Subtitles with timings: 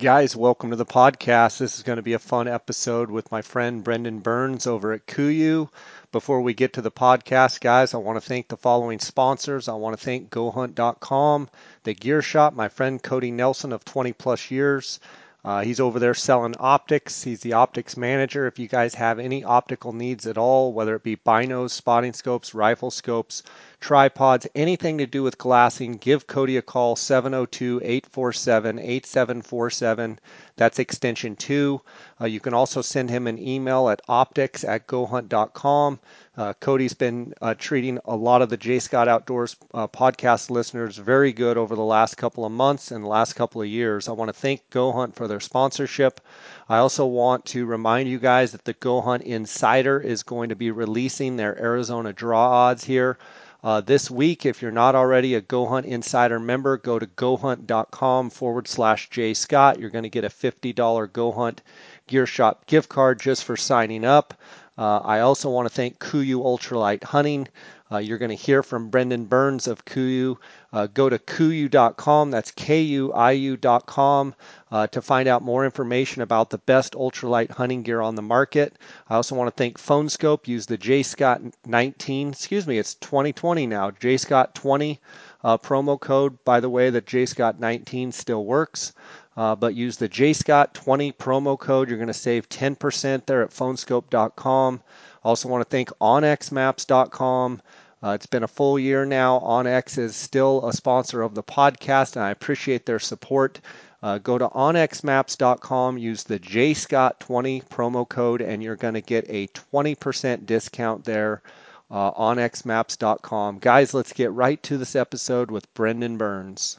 [0.00, 1.58] Guys, welcome to the podcast.
[1.58, 5.06] This is going to be a fun episode with my friend Brendan Burns over at
[5.06, 5.68] KUIU.
[6.10, 9.68] Before we get to the podcast, guys, I want to thank the following sponsors.
[9.68, 11.50] I want to thank GoHunt.com,
[11.84, 15.00] the gear shop, my friend Cody Nelson of 20 plus years.
[15.44, 17.22] Uh, he's over there selling optics.
[17.22, 18.46] He's the optics manager.
[18.46, 22.54] If you guys have any optical needs at all, whether it be binos, spotting scopes,
[22.54, 23.42] rifle scopes,
[23.80, 30.18] tripods, anything to do with glassing, give Cody a call 702 847 8747.
[30.56, 31.80] That's extension 2.
[32.20, 35.98] Uh, you can also send him an email at optics at gohunt.com.
[36.36, 40.96] Uh, Cody's been uh, treating a lot of the J Scott Outdoors uh, podcast listeners
[40.98, 44.08] very good over the last couple of months and last couple of years.
[44.08, 46.20] I want to thank Go Hunt for their sponsorship.
[46.68, 50.56] I also want to remind you guys that the Go Hunt Insider is going to
[50.56, 53.18] be releasing their Arizona draw odds here.
[53.62, 58.30] Uh, this week, if you're not already a Go Hunt Insider member, go to gohunt.com
[58.30, 59.78] forward slash J Scott.
[59.78, 61.62] You're going to get a $50 Go Hunt
[62.06, 64.34] Gear Shop gift card just for signing up.
[64.78, 67.48] Uh, I also want to thank KUIU Ultralight Hunting.
[67.92, 70.36] Uh, you're going to hear from Brendan Burns of KUIU.
[70.72, 74.34] Uh, go to kuiu.com, that's K-U-I-U.com,
[74.70, 78.76] uh, to find out more information about the best ultralight hunting gear on the market.
[79.08, 80.46] I also want to thank PhoneSkope.
[80.46, 85.00] Use the JScott 19, excuse me, it's 2020 now, JScott 20
[85.42, 86.42] uh, promo code.
[86.44, 88.92] By the way, the JScott 19 still works.
[89.36, 91.88] Uh, but use the JScott20 promo code.
[91.88, 94.82] You're going to save 10% there at phoneskope.com.
[95.24, 97.62] Also want to thank onxmaps.com.
[98.02, 99.38] Uh, it's been a full year now.
[99.40, 103.60] OnX is still a sponsor of the podcast, and I appreciate their support.
[104.02, 109.46] Uh, go to onxmaps.com, use the JScott20 promo code, and you're going to get a
[109.48, 111.42] 20% discount there.
[111.90, 113.58] Uh, onxmaps.com.
[113.58, 116.78] Guys, let's get right to this episode with Brendan Burns.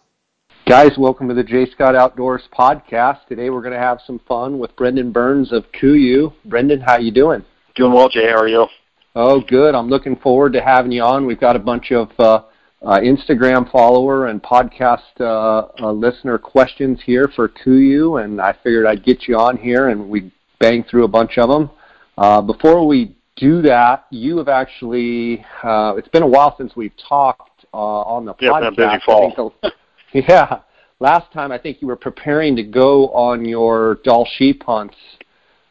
[0.65, 3.25] Guys, welcome to the J Scott Outdoors podcast.
[3.27, 6.33] Today we're going to have some fun with Brendan Burns of KUIU.
[6.45, 7.43] Brendan, how you doing?
[7.75, 8.29] Doing well, Jay.
[8.29, 8.67] How are you?
[9.15, 9.75] Oh, good.
[9.75, 11.25] I'm looking forward to having you on.
[11.25, 12.43] We've got a bunch of uh,
[12.89, 19.03] Instagram follower and podcast uh, uh listener questions here for KUIU, and I figured I'd
[19.03, 21.69] get you on here and we bang through a bunch of them.
[22.17, 26.93] Uh, before we do that, you have actually, uh, it's been a while since we've
[27.09, 28.75] talked on the yeah, podcast.
[28.75, 29.53] Busy fall.
[30.13, 30.59] Yeah.
[30.99, 34.97] Last time I think you were preparing to go on your Dall sheep hunts.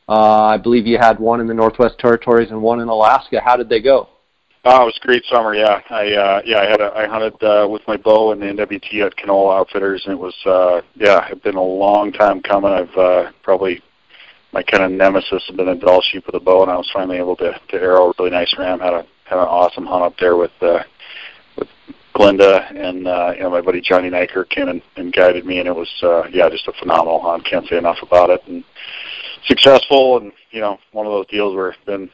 [0.09, 3.41] Uh, I believe you had one in the Northwest Territories and one in Alaska.
[3.45, 4.09] How did they go?
[4.63, 5.55] Oh, it was a great summer.
[5.55, 8.47] Yeah, I uh, yeah I had a, I hunted uh, with my bow and the
[8.47, 12.71] NWT at Canola Outfitters, and it was uh, yeah it's been a long time coming.
[12.71, 13.83] I've uh, probably
[14.53, 16.91] my kind of nemesis has been a Dall sheep with a bow, and I was
[16.93, 18.81] finally able to to arrow a really nice ram.
[18.81, 20.83] Had a had an awesome hunt up there with uh,
[21.57, 21.69] with
[22.13, 25.69] Glinda and uh, you know my buddy Johnny Nyker came and, and guided me, and
[25.69, 27.47] it was uh, yeah just a phenomenal hunt.
[27.47, 28.43] Can't say enough about it.
[28.47, 28.63] And
[29.47, 32.11] successful, and you know one of those deals where I've been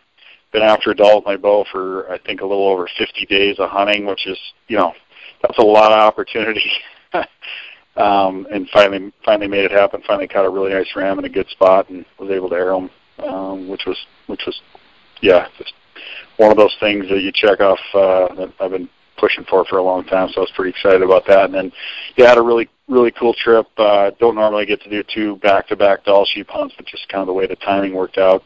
[0.57, 3.69] been after a with my bow for I think a little over 50 days of
[3.69, 4.95] hunting, which is you know
[5.43, 6.71] that's a lot of opportunity.
[7.97, 10.03] um, and finally finally made it happen.
[10.07, 12.81] Finally caught a really nice ram in a good spot, and was able to arrow
[12.81, 12.91] him,
[13.29, 14.59] um, which was which was
[15.21, 15.75] yeah just
[16.39, 18.89] one of those things that you check off uh, that I've been
[19.19, 20.31] pushing for for a long time.
[20.33, 21.47] So I was pretty excited about that.
[21.47, 21.73] And then,
[22.17, 23.67] yeah, had a really really cool trip.
[23.77, 27.27] Uh, don't normally get to do two back-to-back Dall sheep hunts, but just kind of
[27.27, 28.43] the way the timing worked out.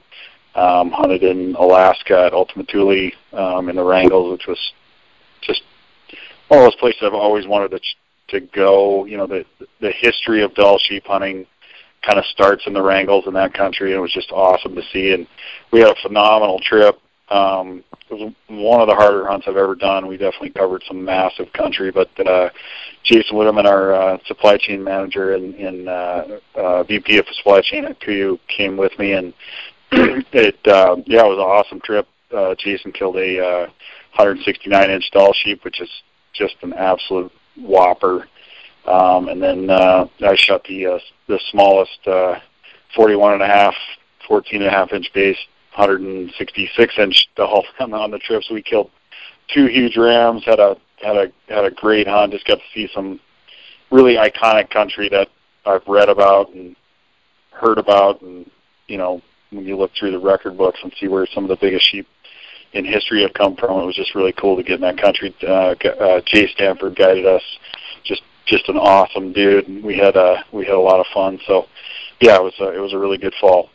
[0.54, 4.72] Um, hunted in Alaska at Ultima Thule um, in the Wrangells, which was
[5.42, 5.62] just
[6.48, 7.80] one of those places I've always wanted to
[8.30, 9.04] to go.
[9.04, 9.44] You know, the
[9.80, 11.46] the history of Dall sheep hunting
[12.02, 14.82] kind of starts in the Wrangells in that country, and it was just awesome to
[14.92, 15.12] see.
[15.12, 15.26] And
[15.72, 16.98] we had a phenomenal trip.
[17.28, 20.08] Um, it was one of the harder hunts I've ever done.
[20.08, 22.50] We definitely covered some massive country, but uh,
[23.04, 26.24] Jason Whitteman, our uh, supply chain manager and, and uh,
[26.56, 29.32] uh, VP of supply chain at came with me, and
[30.32, 32.06] it uh, yeah, it was an awesome trip.
[32.32, 33.60] Uh, Jason killed a uh,
[34.16, 35.90] 169 inch Dall sheep, which is
[36.32, 38.28] just an absolute whopper.
[38.86, 42.38] Um, and then uh, I shot the uh, the smallest uh,
[42.94, 43.74] 41 and a half,
[44.26, 45.38] 14 and a half inch base
[45.74, 48.42] 166 inch Dall on the trip.
[48.44, 48.90] So we killed
[49.52, 50.44] two huge rams.
[50.44, 52.32] Had a had a had a great hunt.
[52.32, 53.20] Just got to see some
[53.90, 55.28] really iconic country that
[55.66, 56.76] I've read about and
[57.50, 58.50] heard about, and
[58.86, 61.56] you know when you look through the record books and see where some of the
[61.60, 62.06] biggest sheep
[62.72, 65.34] in history have come from, it was just really cool to get in that country.
[65.42, 67.42] Uh, uh, Jay Stanford guided us.
[68.04, 71.38] Just just an awesome dude, and we had a we had a lot of fun.
[71.46, 71.66] So
[72.20, 73.70] yeah, it was a, it was a really good fall.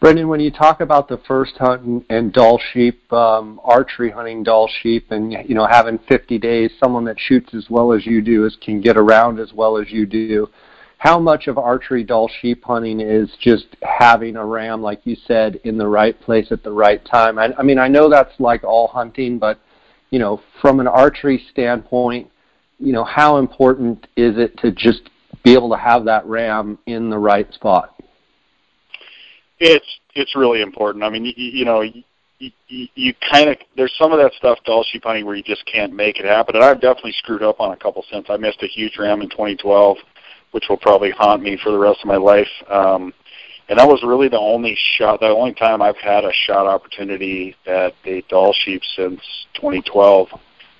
[0.00, 4.44] Brendan, when you talk about the first hunt and, and Dall sheep, um, archery hunting
[4.44, 8.22] Dall sheep, and you know having 50 days, someone that shoots as well as you
[8.22, 10.48] do is can get around as well as you do.
[10.98, 15.60] How much of archery Dall sheep hunting is just having a ram, like you said,
[15.64, 17.38] in the right place at the right time.
[17.38, 19.60] I, I mean, I know that's like all hunting, but
[20.10, 22.28] you know, from an archery standpoint,
[22.78, 25.02] you know, how important is it to just
[25.44, 27.94] be able to have that ram in the right spot?
[29.60, 31.04] It's it's really important.
[31.04, 32.02] I mean, you, you know, you,
[32.38, 35.64] you, you kind of there's some of that stuff Dall sheep hunting where you just
[35.66, 38.26] can't make it happen, and I've definitely screwed up on a couple since.
[38.28, 39.96] I missed a huge ram in 2012,
[40.52, 42.48] which will probably haunt me for the rest of my life.
[42.68, 43.12] Um,
[43.68, 47.54] and that was really the only shot, the only time I've had a shot opportunity
[47.66, 49.20] at a Dall sheep since
[49.54, 50.28] 2012.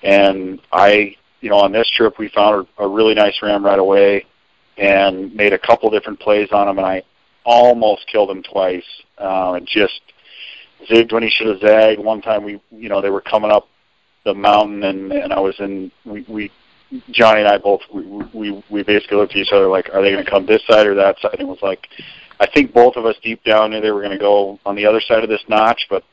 [0.01, 3.77] And I, you know, on this trip we found a, a really nice ram right
[3.77, 4.25] away,
[4.77, 7.03] and made a couple different plays on him, and I
[7.45, 8.85] almost killed him twice.
[9.17, 10.01] Uh, and just
[10.89, 11.99] zigged when he should have zagged.
[11.99, 13.67] One time we, you know, they were coming up
[14.25, 15.91] the mountain, and and I was in.
[16.05, 16.51] We, we
[17.11, 18.03] Johnny and I both we
[18.33, 20.87] we we basically looked at each other like, are they going to come this side
[20.87, 21.35] or that side?
[21.39, 21.87] And was like,
[22.39, 24.85] I think both of us deep down knew they were going to go on the
[24.85, 26.03] other side of this notch, but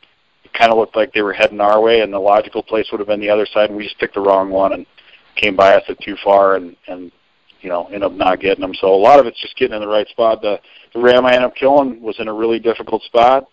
[0.45, 3.01] it kind of looked like they were heading our way, and the logical place would
[3.01, 4.87] have been the other side, and we just picked the wrong one and
[5.37, 7.11] came by us at too far, and and
[7.63, 8.75] you know ended up not getting them.
[8.75, 10.43] So a lot of it's just getting in the right spot.
[10.43, 10.61] The
[10.93, 13.49] the ram I ended up killing was in a really difficult spot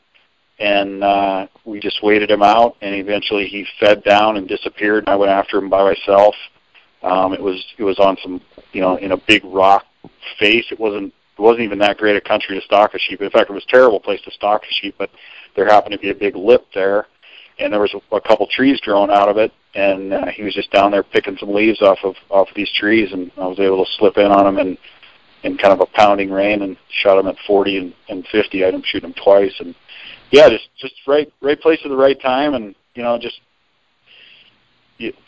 [0.60, 5.04] and uh, we just waited him out, and eventually he fed down and disappeared.
[5.08, 6.36] I went after him by myself.
[7.04, 8.42] Um, it was it was on some
[8.72, 9.86] you know in a big rock
[10.40, 10.66] face.
[10.72, 13.22] It wasn't it wasn't even that great a country to stalk a sheep.
[13.22, 14.96] In fact, it was a terrible place to stalk a sheep.
[14.98, 15.10] But
[15.56, 17.08] there happened to be a big lip there,
[17.60, 19.52] and there was a, a couple trees growing out of it.
[19.76, 22.72] And uh, he was just down there picking some leaves off of off of these
[22.80, 24.78] trees, and I was able to slip in on him and
[25.44, 28.64] in kind of a pounding rain and shot him at 40 and, and 50.
[28.64, 29.76] I didn't shoot him twice, and
[30.32, 33.40] yeah, just just right right place at the right time, and you know, just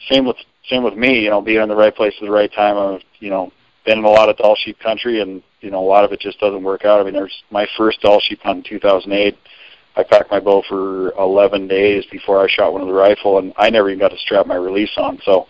[0.10, 0.38] same with
[0.70, 1.24] same with me.
[1.24, 2.78] You know, being in the right place at the right time.
[2.78, 3.52] I've you know
[3.86, 6.20] been in a lot of Dall sheep country, and you know a lot of it
[6.20, 7.00] just doesn't work out.
[7.00, 9.38] I mean, there's my first Dall sheep hunt in 2008.
[9.98, 13.54] I packed my bow for 11 days before I shot one of the rifle, and
[13.58, 15.20] I never even got to strap my release on.
[15.24, 15.48] So,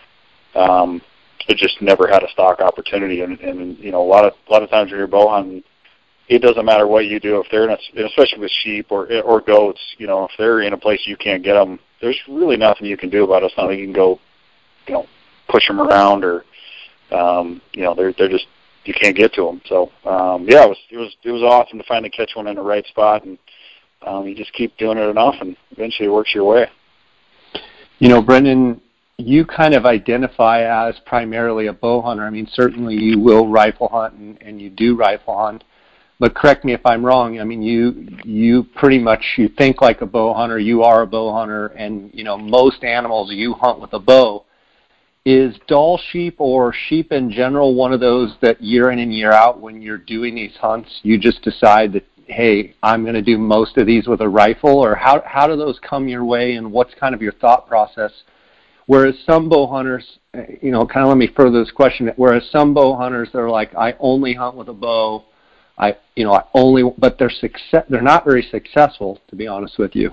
[0.53, 1.01] um,
[1.47, 3.21] it just never had a stock opportunity.
[3.21, 5.63] And, and you know, a lot of a lot of times when you're bow hunting,
[6.27, 9.41] it doesn't matter what you do if they're in a, especially with sheep or or
[9.41, 9.81] goats.
[9.97, 12.97] You know, if they're in a place you can't get them, there's really nothing you
[12.97, 13.47] can do about it.
[13.47, 14.19] It's not like you can go,
[14.87, 15.05] you know,
[15.49, 16.43] push them around or,
[17.11, 18.47] um, you know, they're they're just
[18.85, 19.61] you can't get to them.
[19.65, 22.55] So um, yeah, it was it was it was awesome to finally catch one in
[22.55, 23.37] the right spot, and
[24.05, 26.67] um, you just keep doing it enough, and eventually it works your way.
[27.99, 28.81] You know, Brendan,
[29.17, 32.23] you kind of identify as primarily a bow hunter.
[32.23, 35.63] I mean, certainly you will rifle hunt and, and you do rifle hunt
[36.19, 37.39] but correct me if I'm wrong.
[37.39, 40.57] I mean, you you pretty much you think like a bow hunter.
[40.57, 44.44] You are a bow hunter, and you know most animals you hunt with a bow.
[45.25, 49.31] Is Dall sheep or sheep in general one of those that year in and year
[49.31, 53.37] out, when you're doing these hunts, you just decide that hey, I'm going to do
[53.37, 56.71] most of these with a rifle, or how how do those come your way, and
[56.71, 58.11] what's kind of your thought process?
[58.87, 60.19] Whereas some bow hunters,
[60.61, 62.11] you know, kind of let me further this question.
[62.17, 65.25] Whereas some bow hunters, they're like, I only hunt with a bow
[65.77, 67.85] I, you know, I only, but they're success.
[67.89, 70.11] They're not very successful, to be honest with you.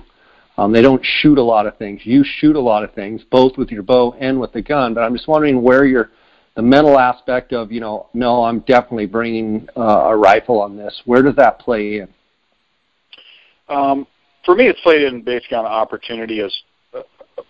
[0.57, 2.01] Um, they don't shoot a lot of things.
[2.03, 4.93] You shoot a lot of things, both with your bow and with the gun.
[4.93, 6.11] But I'm just wondering where your
[6.55, 11.01] the mental aspect of, you know, no, I'm definitely bringing uh, a rifle on this.
[11.05, 12.07] Where does that play in?
[13.69, 14.05] Um,
[14.45, 16.55] for me, it's played in basically on opportunity as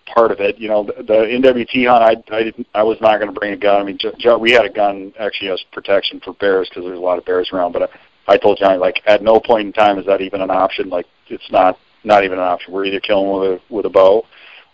[0.06, 0.58] part of it.
[0.58, 3.52] You know, the, the NWT hunt, I I, didn't, I was not going to bring
[3.52, 3.80] a gun.
[3.80, 7.02] I mean, Joe, we had a gun actually as protection for bears because there's a
[7.02, 7.72] lot of bears around.
[7.72, 7.90] But
[8.28, 10.88] I, I told Johnny like at no point in time is that even an option.
[10.88, 12.72] Like it's not not even an option.
[12.72, 14.24] We're either killing with a with a bow,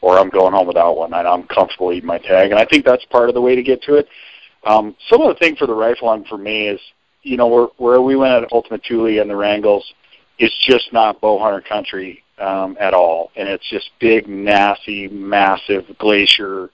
[0.01, 2.51] or I'm going home without one, and I'm comfortable eating my tag.
[2.51, 4.09] And I think that's part of the way to get to it.
[4.65, 6.81] Um, some of the thing for the rifle hunt for me is,
[7.23, 9.85] you know, where where we went at Ultimate Thule and the Wrangells,
[10.39, 15.85] it's just not bow hunter country um, at all, and it's just big, nasty, massive
[15.99, 16.71] glacier.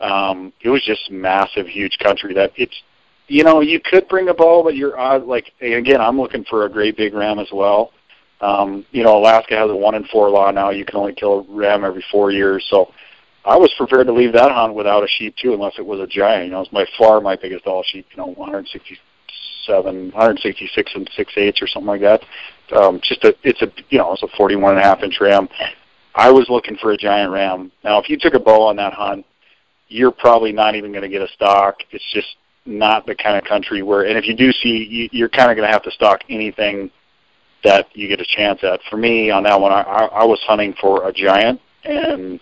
[0.00, 2.74] Um, it was just massive, huge country that it's.
[3.28, 6.00] You know, you could bring a bow, but you're uh, like again.
[6.00, 7.90] I'm looking for a great big ram as well.
[8.40, 10.70] Um, you know, Alaska has a one in four law now.
[10.70, 12.66] You can only kill a ram every four years.
[12.68, 12.92] So
[13.44, 16.06] I was prepared to leave that hunt without a sheep too, unless it was a
[16.06, 16.46] giant.
[16.46, 18.06] You know, it's by far my biggest all sheep.
[18.10, 22.22] You know, 167, 166 and six eighths or something like that
[22.72, 25.48] um, just a it's a you know it's a 41 and a half inch ram.
[26.14, 27.70] I was looking for a giant ram.
[27.84, 29.26] Now, if you took a bow on that hunt,
[29.88, 31.76] you're probably not even going to get a stock.
[31.90, 35.28] It's just not the kind of country where, and if you do see, you, you're
[35.28, 36.90] kind of going to have to stock anything
[37.66, 38.80] that you get a chance at.
[38.88, 42.38] For me, on that one, I, I was hunting for a giant, and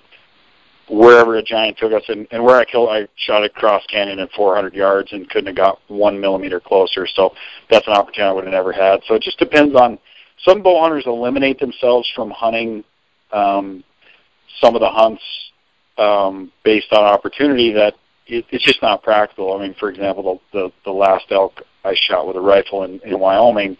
[0.88, 4.30] wherever a giant took us, and, and where I killed, I shot across canyon at
[4.32, 7.06] 400 yards and couldn't have got one millimeter closer.
[7.06, 7.34] So
[7.70, 9.00] that's an opportunity I would have never had.
[9.08, 9.98] So it just depends on.
[10.44, 12.84] Some bow hunters eliminate themselves from hunting
[13.32, 13.82] um,
[14.60, 15.22] some of the hunts
[15.96, 17.94] um, based on opportunity that
[18.26, 19.56] it, it's just not practical.
[19.56, 23.00] I mean, for example, the, the the last elk I shot with a rifle in,
[23.04, 23.78] in Wyoming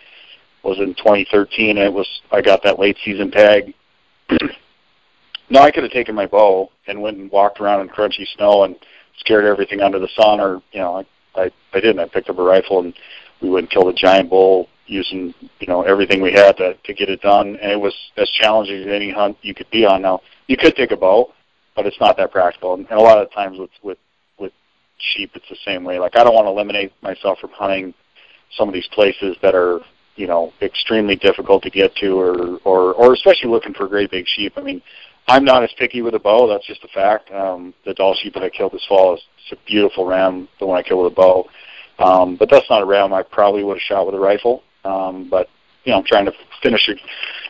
[0.65, 1.71] was in 2013.
[1.71, 3.75] And it was I got that late season tag.
[5.51, 8.65] no, I could have taken my bow and went and walked around in crunchy snow
[8.65, 8.77] and
[9.19, 11.05] scared everything under the sun, or you know, I
[11.41, 11.99] I, I didn't.
[11.99, 12.95] I picked up a rifle and
[13.41, 16.95] we went and killed a giant bull using you know everything we had to to
[16.95, 20.03] get it done, and it was as challenging as any hunt you could be on.
[20.03, 21.33] Now you could take a bow,
[21.77, 23.99] but it's not that practical, and, and a lot of times with with
[24.39, 24.53] with
[24.99, 25.99] sheep, it's the same way.
[25.99, 27.95] Like I don't want to eliminate myself from hunting
[28.57, 29.81] some of these places that are
[30.17, 34.27] you know extremely difficult to get to, or or or especially looking for great big
[34.27, 34.55] sheep.
[34.57, 34.83] I mean,
[35.27, 36.49] I'm not as picky with a bow.
[36.49, 37.31] That's just a fact.
[37.31, 40.49] Um, the Dall sheep that I killed this fall is it's a beautiful ram.
[40.61, 41.47] The one I killed with a bow.
[41.99, 44.63] Um, but that's not a ram I probably would have shot with a rifle.
[44.85, 45.49] Um, but
[45.85, 46.99] you know, I'm trying to finish it,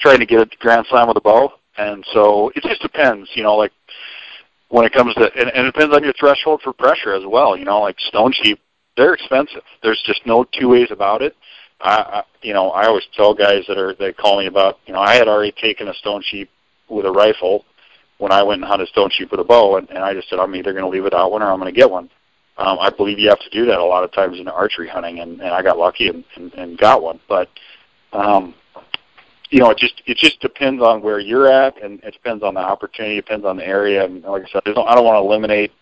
[0.00, 3.28] trying to get a grand slam with a bow, and so it just depends.
[3.35, 3.73] You know, like
[4.68, 7.56] when it comes to, and, and it depends on your threshold for pressure as well.
[7.56, 8.61] You know, like stone sheep,
[8.97, 9.62] they're expensive.
[9.83, 11.37] There's just no two ways about it.
[11.81, 14.93] I, I you know, I always tell guys that are they call me about, you
[14.93, 16.50] know, I had already taken a stone sheep
[16.88, 17.64] with a rifle
[18.19, 20.38] when I went and hunted stone sheep with a bow, and, and I just said
[20.38, 22.09] I'm either going to leave without one or I'm going to get one.
[22.57, 25.19] Um, I believe you have to do that a lot of times in archery hunting,
[25.19, 27.19] and, and I got lucky and, and, and got one.
[27.28, 27.49] But
[28.12, 28.54] um,
[29.50, 32.54] you know, it just it just depends on where you're at, and it depends on
[32.54, 34.04] the opportunity, it depends on the area.
[34.04, 35.73] And like I said, I don't, I don't want to eliminate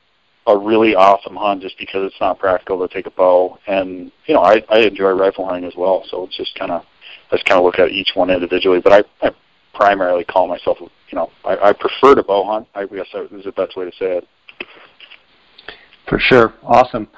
[0.46, 3.58] a really awesome hunt just because it's not practical to take a bow.
[3.66, 6.82] And you know, I, I enjoy rifle hunting as well, so it's just kind of
[7.30, 8.80] I just kind of look at each one individually.
[8.82, 9.30] But I, I
[9.74, 12.68] primarily call myself, you know, I, I prefer to bow hunt.
[12.74, 14.28] I guess that is the best way to say it.
[16.08, 16.54] For sure.
[16.62, 17.08] Awesome.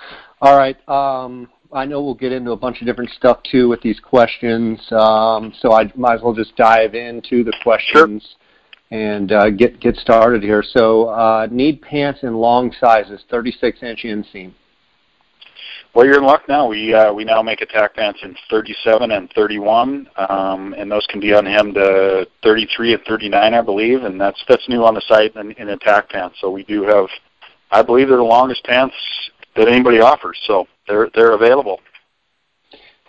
[0.40, 0.76] All right.
[0.88, 4.80] Um, I know we'll get into a bunch of different stuff too with these questions,
[4.92, 8.43] um, so I might as well just dive into the questions sure.
[8.90, 10.62] And uh, get get started here.
[10.62, 14.52] So, uh, need pants in long sizes, 36 inch inseam.
[15.94, 16.66] Well, you're in luck now.
[16.66, 21.20] We uh, we now make attack pants in 37 and 31, um, and those can
[21.20, 25.36] be unhemmed to 33 and 39, I believe, and that's that's new on the site
[25.36, 26.38] in, in attack pants.
[26.40, 27.06] So we do have
[27.70, 28.94] I believe they're the longest pants
[29.54, 31.80] that anybody offers, so they're they're available.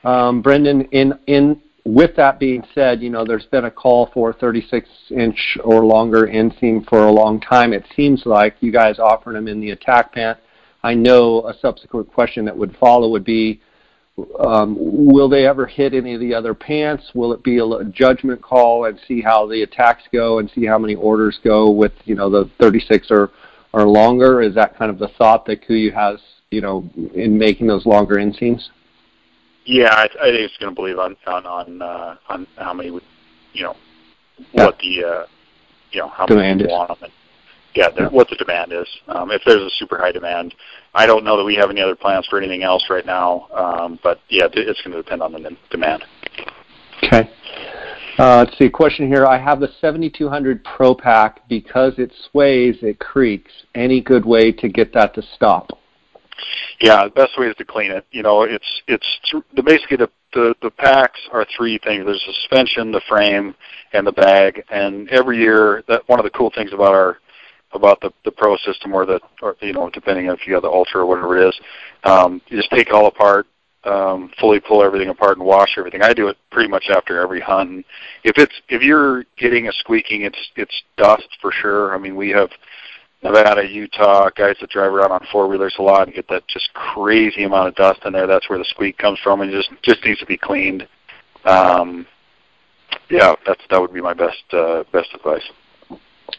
[0.03, 4.33] Um, Brendan, in in with that being said, you know there's been a call for
[4.33, 7.73] 36 inch or longer inseam for a long time.
[7.73, 10.37] It seems like you guys offer them in the attack pant.
[10.83, 13.61] I know a subsequent question that would follow would be,
[14.39, 17.03] um, will they ever hit any of the other pants?
[17.13, 20.79] Will it be a judgment call and see how the attacks go and see how
[20.79, 23.29] many orders go with you know the 36 or
[23.73, 24.41] or longer?
[24.41, 28.15] Is that kind of the thought that KUIU has, you know, in making those longer
[28.15, 28.69] inseams?
[29.65, 32.91] Yeah, I, I think it's going to believe on on on, uh, on how many
[32.91, 33.03] would,
[33.53, 33.75] you know,
[34.53, 34.65] yeah.
[34.65, 35.25] what the uh,
[35.91, 36.97] you know how demand many want them.
[37.01, 37.11] And,
[37.73, 38.87] yeah, the, yeah, what the demand is.
[39.07, 40.55] Um, if there's a super high demand,
[40.93, 43.47] I don't know that we have any other plans for anything else right now.
[43.53, 46.03] Um, but yeah, it's going to depend on the demand.
[47.03, 47.29] Okay.
[48.17, 49.25] Uh, let's see, question here.
[49.25, 51.47] I have the 7200 Pro Pack.
[51.49, 53.51] Because it sways, it creaks.
[53.75, 55.77] Any good way to get that to stop?
[56.79, 58.05] Yeah, the best way is to clean it.
[58.11, 59.07] You know, it's it's
[59.55, 62.05] the basically the, the the packs are three things.
[62.05, 63.55] There's the suspension, the frame,
[63.93, 64.63] and the bag.
[64.69, 67.17] And every year, that one of the cool things about our
[67.71, 70.63] about the the Pro system, or the or you know, depending on if you have
[70.63, 71.55] the Ultra or whatever it is,
[72.03, 73.47] um, you just take it all apart,
[73.85, 76.01] um, fully pull everything apart and wash everything.
[76.01, 77.69] I do it pretty much after every hunt.
[77.69, 77.85] And
[78.23, 81.95] if it's if you're getting a squeaking, it's it's dust for sure.
[81.95, 82.49] I mean, we have
[83.25, 86.71] Nevada, Utah guys that drive around on four wheelers a lot and get that just
[86.73, 88.27] crazy amount of dust in there.
[88.27, 90.87] That's where the squeak comes from, and just just needs to be cleaned.
[91.43, 92.05] Um,
[93.09, 95.41] yeah, that's that would be my best uh, best advice.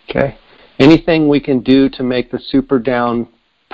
[0.09, 0.39] Okay.
[0.79, 3.27] Anything we can do to make the Super Down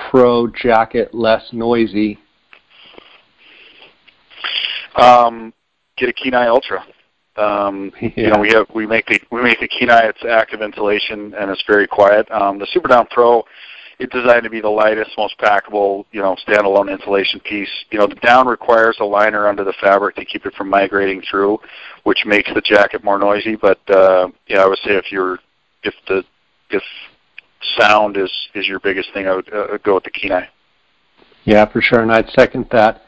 [0.09, 2.17] Pro jacket less noisy
[4.95, 5.53] um,
[5.97, 6.83] get a Kenai Ultra.
[7.35, 8.11] Um, yeah.
[8.15, 10.07] You know, we have we make the we make the Kenai.
[10.07, 12.29] It's active insulation and it's very quiet.
[12.31, 13.43] Um, the Super Down Pro,
[13.99, 17.69] it's designed to be the lightest, most packable, you know, standalone insulation piece.
[17.91, 21.21] You know, the down requires a liner under the fabric to keep it from migrating
[21.29, 21.59] through,
[22.03, 23.55] which makes the jacket more noisy.
[23.55, 25.39] But uh, yeah, I would say if you're
[25.83, 26.23] if the
[26.69, 26.83] if
[27.79, 30.45] sound is is your biggest thing, I would uh, go with the Kenai.
[31.45, 33.01] Yeah, for sure, and I'd second that.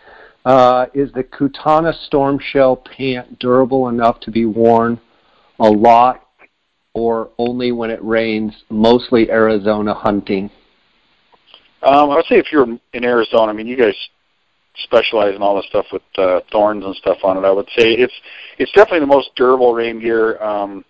[0.45, 5.01] Uh, is the Kutana Storm Shell pant durable enough to be worn
[5.59, 6.21] a lot
[6.93, 10.51] or only when it rains, mostly Arizona hunting?
[11.81, 13.95] Um, I would say if you're in Arizona, I mean, you guys
[14.83, 17.45] specialize in all the stuff with uh, thorns and stuff on it.
[17.45, 18.13] I would say it's
[18.57, 20.41] it's definitely the most durable rain gear.
[20.41, 20.85] Um,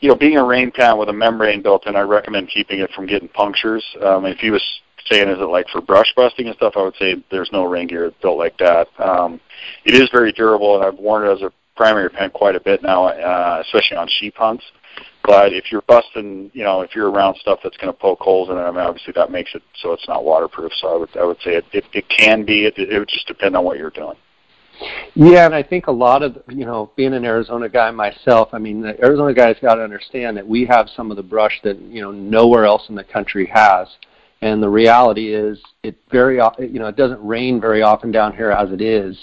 [0.00, 2.90] you know, being a rain pant with a membrane built in, I recommend keeping it
[2.92, 3.84] from getting punctures.
[4.02, 4.64] Um, if you was
[5.10, 7.86] saying is it like for brush busting and stuff, I would say there's no rain
[7.86, 8.88] gear built like that.
[8.98, 9.40] Um,
[9.84, 12.82] it is very durable, and I've worn it as a primary pant quite a bit
[12.82, 14.64] now, uh, especially on sheep hunts.
[15.24, 18.48] But if you're busting, you know, if you're around stuff that's going to poke holes
[18.48, 20.72] in it, I mean, obviously that makes it so it's not waterproof.
[20.80, 22.64] So I would I would say it it, it can be.
[22.66, 24.16] It, it would just depend on what you're doing.
[25.14, 28.58] Yeah, and I think a lot of you know, being an Arizona guy myself, I
[28.58, 31.78] mean, the Arizona guys got to understand that we have some of the brush that
[31.80, 33.88] you know nowhere else in the country has.
[34.42, 38.50] And the reality is, it very you know it doesn't rain very often down here
[38.50, 39.18] as it is.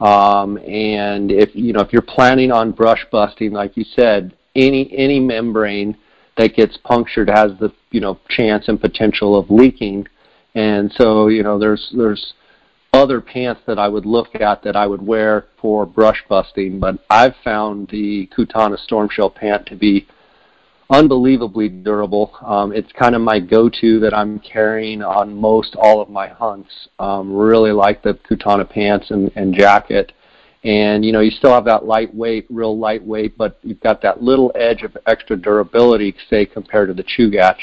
[0.00, 4.90] Um, and if you know if you're planning on brush busting, like you said, any
[4.96, 5.96] any membrane
[6.36, 10.06] that gets punctured has the you know chance and potential of leaking.
[10.54, 12.34] And so you know there's there's
[12.92, 16.98] other pants that I would look at that I would wear for brush busting, but
[17.10, 20.06] I've found the Kutana Storm Shell pant to be
[20.90, 22.36] unbelievably durable.
[22.44, 26.88] Um, it's kind of my go-to that I'm carrying on most all of my hunts.
[26.98, 30.12] Um, really like the Kutana pants and, and jacket.
[30.64, 34.52] And you know, you still have that lightweight, real lightweight, but you've got that little
[34.54, 37.58] edge of extra durability, say, compared to the Chugach.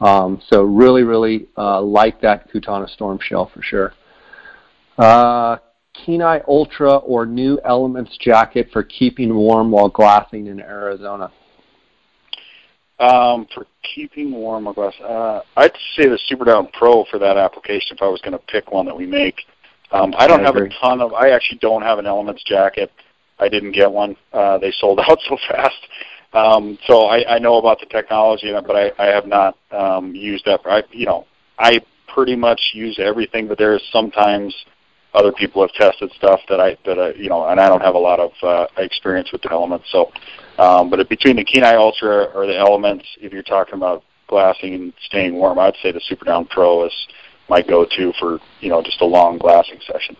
[0.00, 3.94] Um, so really, really uh, like that Kutana Storm Shell for sure.
[4.98, 5.56] Uh,
[6.04, 11.30] Kenai Ultra or New Elements jacket for keeping warm while glassing in Arizona.
[12.98, 17.36] Um, for keeping warm while glass, uh, I'd say the Super Down Pro for that
[17.36, 19.42] application if I was going to pick one that we make.
[19.92, 21.12] Um, I don't I have a ton of.
[21.12, 22.90] I actually don't have an Elements jacket.
[23.38, 24.16] I didn't get one.
[24.32, 25.76] Uh, they sold out so fast.
[26.32, 30.44] Um, so I, I know about the technology, but I, I have not um, used
[30.46, 30.60] that.
[30.64, 31.26] I, you know,
[31.58, 31.80] I
[32.12, 34.54] pretty much use everything, but there is sometimes
[35.14, 37.94] other people have tested stuff that I that I you know, and I don't have
[37.94, 39.86] a lot of uh, experience with the elements.
[39.90, 40.12] So,
[40.58, 44.92] um, but between the Kenai Ultra or the elements, if you're talking about glassing and
[45.04, 46.92] staying warm, I'd say the Super Down Pro is
[47.48, 50.16] my go-to for you know just a long glassing session.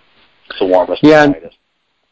[0.48, 1.02] It's the warmest.
[1.02, 1.24] Yeah.
[1.24, 1.50] And,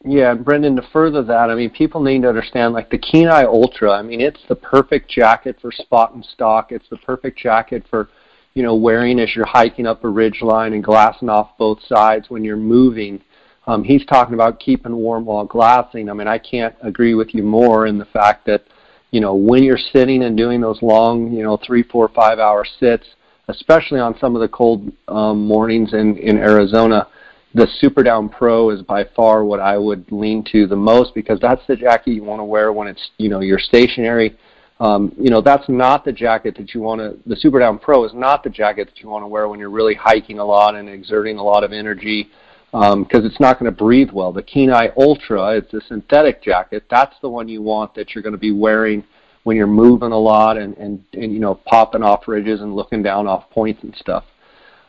[0.07, 3.45] yeah, and Brendan, to further that, I mean, people need to understand, like the Kenai
[3.45, 3.91] Ultra.
[3.91, 6.71] I mean, it's the perfect jacket for spot and stock.
[6.71, 8.09] It's the perfect jacket for
[8.55, 12.29] you know, wearing as you're hiking up a ridge line and glassing off both sides
[12.29, 13.21] when you're moving.
[13.67, 16.09] Um, he's talking about keeping warm while glassing.
[16.09, 18.63] I mean, I can't agree with you more in the fact that,
[19.11, 22.65] you know, when you're sitting and doing those long, you know, three, four, five hour
[22.79, 23.05] sits,
[23.47, 27.07] especially on some of the cold um, mornings in, in Arizona,
[27.53, 31.39] the Super Down Pro is by far what I would lean to the most because
[31.39, 34.37] that's the jacket you want to wear when it's, you know, you're stationary
[34.79, 38.03] um, you know, that's not the jacket that you want to, the Super Down Pro
[38.03, 40.75] is not the jacket that you want to wear when you're really hiking a lot
[40.75, 42.29] and exerting a lot of energy
[42.75, 44.33] because um, it's not going to breathe well.
[44.33, 46.83] The Kenai Ultra, it's a synthetic jacket.
[46.89, 49.01] That's the one you want that you're going to be wearing
[49.43, 53.01] when you're moving a lot and, and, and you know, popping off ridges and looking
[53.01, 54.25] down off points and stuff.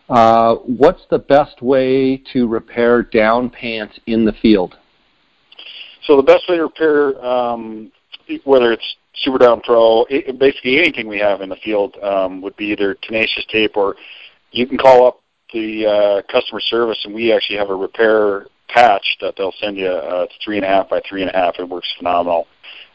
[0.08, 4.76] Uh, what's the best way to repair down pants in the field?
[6.06, 7.92] So the best way to repair, um,
[8.42, 12.56] whether it's Super Down Pro, it, basically anything we have in the field um, would
[12.56, 13.94] be either tenacious tape or
[14.50, 15.20] you can call up
[15.56, 19.88] the uh, customer service and we actually have a repair patch that they'll send you.
[19.88, 21.54] Uh, it's three and a half by three and a half.
[21.58, 22.46] It works phenomenal,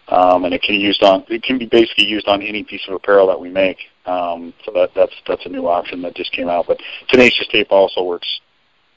[0.10, 1.24] um, and it can be used on.
[1.30, 3.78] It can be basically used on any piece of apparel that we make.
[4.06, 6.65] Um, so that that's that's a new option that just came out.
[6.67, 8.28] But tenacious tape also works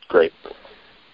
[0.08, 0.32] great.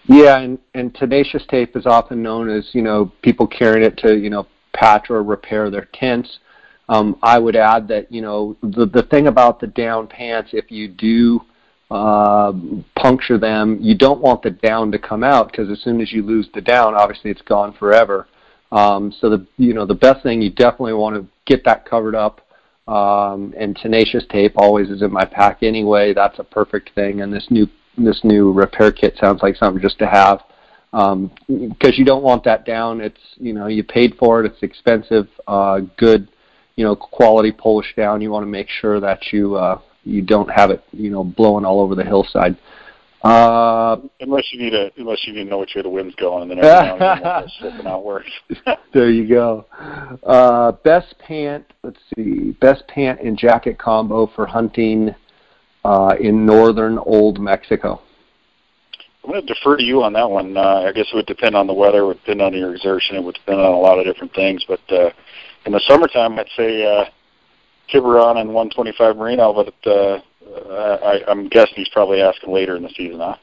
[0.05, 4.17] Yeah, and, and tenacious tape is often known as you know people carrying it to
[4.17, 6.39] you know patch or repair their tents.
[6.89, 10.71] Um, I would add that you know the the thing about the down pants, if
[10.71, 11.41] you do
[11.91, 12.53] uh,
[12.95, 16.23] puncture them, you don't want the down to come out because as soon as you
[16.23, 18.27] lose the down, obviously it's gone forever.
[18.71, 22.15] Um, so the you know the best thing you definitely want to get that covered
[22.15, 22.39] up.
[22.87, 26.13] Um, and tenacious tape always is in my pack anyway.
[26.13, 27.21] That's a perfect thing.
[27.21, 30.39] And this new this new repair kit sounds like something just to have
[30.91, 33.01] because um, you don't want that down.
[33.01, 34.45] It's you know you paid for it.
[34.49, 35.27] It's expensive.
[35.45, 36.29] Uh, good,
[36.77, 38.21] you know, quality Polish down.
[38.21, 41.65] You want to make sure that you uh, you don't have it you know blowing
[41.65, 42.57] all over the hillside.
[43.23, 46.41] Uh, unless you need a unless you need to know which way the wind's going,
[46.41, 48.31] and then every now and then out works.
[48.93, 49.65] there you go.
[50.23, 51.63] Uh, best pant.
[51.83, 52.51] Let's see.
[52.59, 55.13] Best pant and jacket combo for hunting
[55.85, 58.01] uh, in northern Old Mexico.
[59.23, 60.57] I'm going to defer to you on that one.
[60.57, 63.15] Uh, I guess it would depend on the weather, it would depend on your exertion,
[63.15, 64.65] it would depend on a lot of different things.
[64.67, 65.11] But uh,
[65.65, 67.05] in the summertime, I'd say uh,
[67.91, 70.21] Tiburon and 125 Merino, but uh,
[71.03, 73.35] I, I'm guessing he's probably asking later in the season, huh?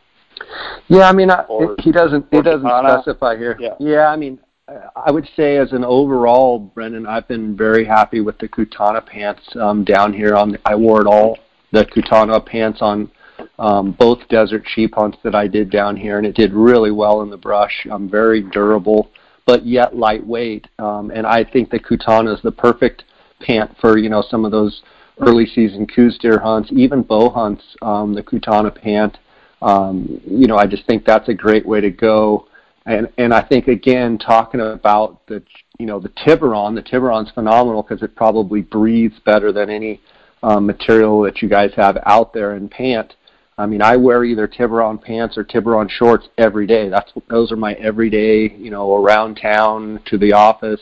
[0.89, 2.27] Yeah, I mean, I, or, he doesn't.
[2.31, 3.03] He doesn't Kutana.
[3.03, 3.57] specify here.
[3.59, 3.75] Yeah.
[3.81, 4.39] yeah, I mean,
[4.95, 9.43] I would say as an overall, Brendan, I've been very happy with the Kutana pants
[9.57, 10.35] um, down here.
[10.35, 11.39] On I wore it all
[11.73, 13.11] the Kutana pants on
[13.59, 17.23] um, both desert sheep hunts that I did down here, and it did really well
[17.23, 17.87] in the brush.
[17.91, 19.11] Um, very durable,
[19.47, 20.67] but yet lightweight.
[20.79, 23.05] Um, and I think the Kutana is the perfect
[23.41, 24.83] pant for you know some of those
[25.21, 27.65] early season Coues deer hunts, even bow hunts.
[27.83, 29.19] Um, the Kutana pant,
[29.63, 32.47] um, you know, I just think that's a great way to go.
[32.87, 35.43] And and I think again talking about the
[35.79, 40.01] you know the Tiburon, the Tiburon's phenomenal because it probably breathes better than any
[40.43, 43.15] um, material that you guys have out there in pant.
[43.59, 46.89] I mean, I wear either Tiburon pants or Tiburon shorts every day.
[46.89, 50.81] That's those are my everyday, you know, around town to the office,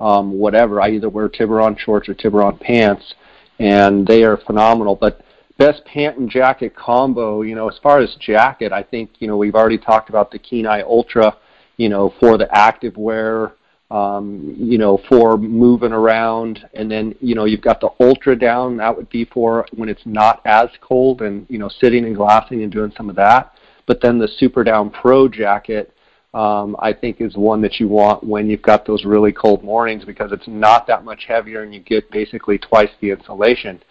[0.00, 0.80] um, whatever.
[0.80, 3.14] I either wear Tiburon shorts or Tiburon pants,
[3.58, 4.96] and they are phenomenal.
[4.96, 5.22] But
[5.58, 9.36] best pant and jacket combo, you know, as far as jacket, I think you know
[9.36, 11.36] we've already talked about the Kenai Ultra,
[11.76, 13.52] you know, for the active wear
[13.90, 16.68] um, you know, for moving around.
[16.74, 18.76] And then, you know, you've got the ultra down.
[18.76, 22.62] That would be for when it's not as cold and, you know, sitting and glassing
[22.62, 23.52] and doing some of that.
[23.86, 25.92] But then the super down pro jacket,
[26.36, 30.04] um, I think is one that you want when you've got those really cold mornings
[30.04, 33.82] because it's not that much heavier and you get basically twice the insulation.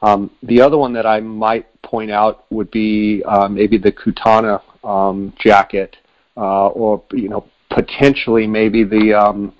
[0.00, 4.62] Um, the other one that I might point out would be uh, maybe the Kutana
[4.84, 5.96] um, jacket,
[6.36, 9.52] uh, or you know potentially maybe the um,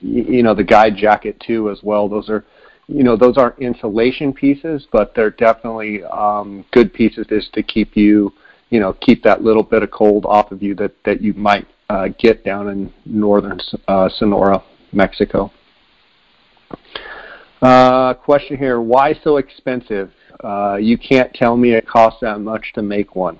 [0.00, 2.08] you know the guide jacket too as well.
[2.08, 2.46] Those are
[2.86, 7.98] you know those aren't insulation pieces, but they're definitely um, good pieces just to keep
[7.98, 8.32] you
[8.70, 11.66] you know keep that little bit of cold off of you that that you might
[11.92, 15.52] uh, get down in northern uh, Sonora, Mexico.
[17.60, 20.10] Uh, question here: Why so expensive?
[20.42, 23.38] Uh, you can't tell me it costs that much to make one.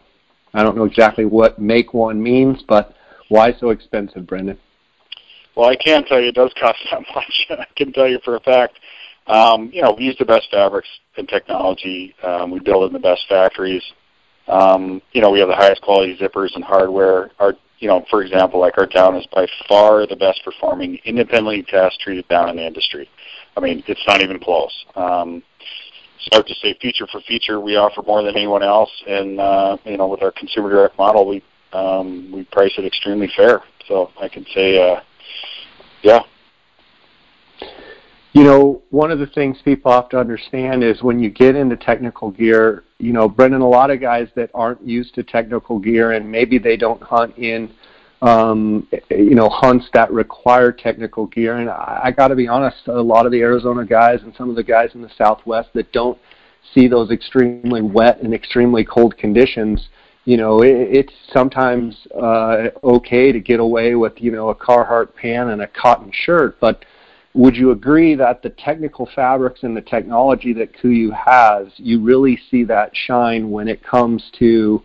[0.53, 2.95] I don't know exactly what make one means, but
[3.31, 4.59] why so expensive, Brendan?
[5.57, 7.47] Well, I can tell you it does cost that much.
[7.51, 8.79] I can tell you for a fact.
[9.29, 12.15] Um, you know, we use the best fabrics and technology.
[12.23, 13.83] Um, we build in the best factories.
[14.47, 17.31] Um, you know, we have the highest quality zippers and hardware.
[17.39, 21.65] Our, you know, for example, like our town is by far the best performing independently
[21.65, 23.11] test treated down in the industry.
[23.57, 24.73] I mean, it's not even close.
[24.95, 25.43] Um,
[26.31, 29.97] so to say, feature for feature, we offer more than anyone else, and uh, you
[29.97, 31.43] know, with our consumer direct model, we
[31.73, 33.63] um, we price it extremely fair.
[33.89, 35.01] So I can say, uh,
[36.03, 36.21] yeah.
[38.33, 41.77] You know, one of the things people have to understand is when you get into
[41.77, 46.13] technical gear, you know, Brendan, a lot of guys that aren't used to technical gear
[46.13, 47.71] and maybe they don't hunt in,
[48.23, 51.59] um, you know, hunts that require technical gear.
[51.59, 54.49] And I, I got to be honest, a lot of the Arizona guys and some
[54.49, 56.19] of the guys in the Southwest that don't
[56.75, 59.89] see those extremely wet and extremely cold conditions,
[60.25, 65.15] you know, it, it's sometimes uh, okay to get away with, you know, a Carhartt
[65.15, 66.83] pant and a cotton shirt, but
[67.35, 72.39] would you agree that the technical fabrics and the technology that KUIU has, you really
[72.51, 74.83] see that shine when it comes to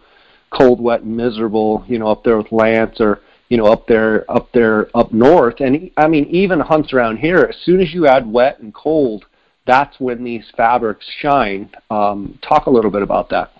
[0.49, 4.29] cold, wet, and miserable, you know, up there with Lance or, you know, up there,
[4.31, 5.59] up there, up north.
[5.59, 9.25] And I mean, even hunts around here, as soon as you add wet and cold,
[9.65, 11.69] that's when these fabrics shine.
[11.89, 13.51] Um, talk a little bit about that.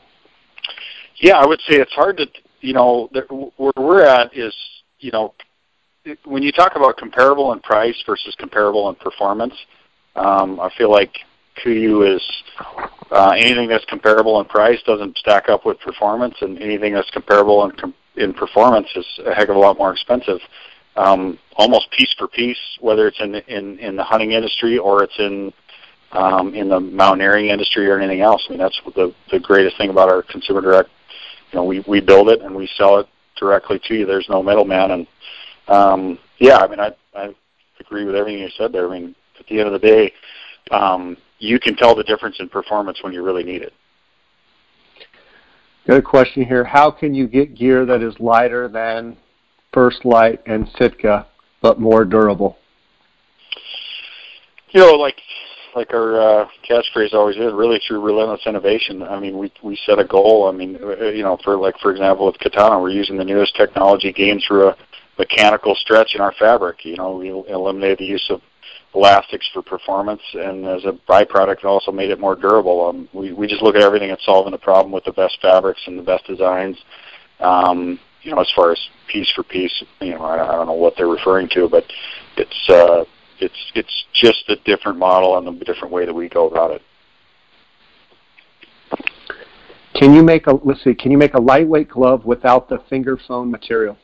[1.18, 2.28] Yeah, I would say it's hard to,
[2.62, 3.10] you know,
[3.58, 4.56] where we're at is,
[5.00, 5.34] you know,
[6.26, 9.54] when you talk about comparable in price versus comparable in performance,
[10.16, 11.14] um, I feel like
[11.64, 12.22] KUIU is
[13.12, 17.66] uh, anything that's comparable in price doesn't stack up with performance, and anything that's comparable
[17.66, 20.40] in com- in performance is a heck of a lot more expensive.
[20.96, 25.18] Um, almost piece for piece, whether it's in in in the hunting industry or it's
[25.20, 25.54] in
[26.12, 28.44] um, in the mountaineering industry or anything else.
[28.48, 30.90] I mean, that's the the greatest thing about our consumer direct
[31.52, 34.06] you know, we we build it and we sell it directly to you.
[34.06, 35.08] There's no middleman, and
[35.68, 37.34] um, yeah, I mean, I I
[37.80, 38.90] agree with everything you said there.
[38.90, 40.12] I mean, at the end of the day,
[40.72, 43.74] um, you can tell the difference in performance when you really need it.
[45.88, 46.64] Got a question here.
[46.64, 49.16] How can you get gear that is lighter than
[49.74, 51.28] First Lite and Sitka,
[51.62, 52.58] but more durable?
[54.72, 55.16] You know, like
[55.76, 59.02] like our uh, catchphrase always is, really through relentless innovation.
[59.04, 60.50] I mean, we we set a goal.
[60.50, 63.56] I mean, uh, you know, for like for example with Kutana, we're using the newest
[63.56, 64.78] technology gained through a
[65.18, 66.86] mechanical stretch in our fabric.
[66.86, 68.42] You know, we eliminated the use of
[68.94, 72.88] elastics for performance, and as a byproduct, also made it more durable.
[72.88, 75.82] Um, we we just look at everything and solving the problem with the best fabrics
[75.88, 76.78] and the best designs.
[77.40, 80.74] Um, you know, as far as piece for piece, you know, I, I don't know
[80.74, 81.84] what they're referring to, but
[82.36, 83.06] it's uh,
[83.40, 86.82] it's it's just a different model and a different way that we go about it.
[89.96, 90.94] Can you make a let's see?
[90.94, 93.98] Can you make a lightweight glove without the finger foam material?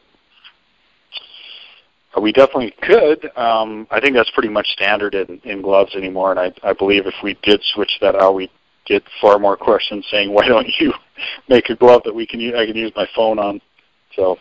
[2.21, 3.31] We definitely could.
[3.37, 7.07] Um, I think that's pretty much standard in, in gloves anymore, and I, I believe
[7.07, 8.51] if we did switch that out, we'd
[8.85, 10.93] get far more questions saying, "Why don't you
[11.49, 12.53] make a glove that we can use?
[12.55, 13.59] I can use my phone on."
[14.15, 14.37] So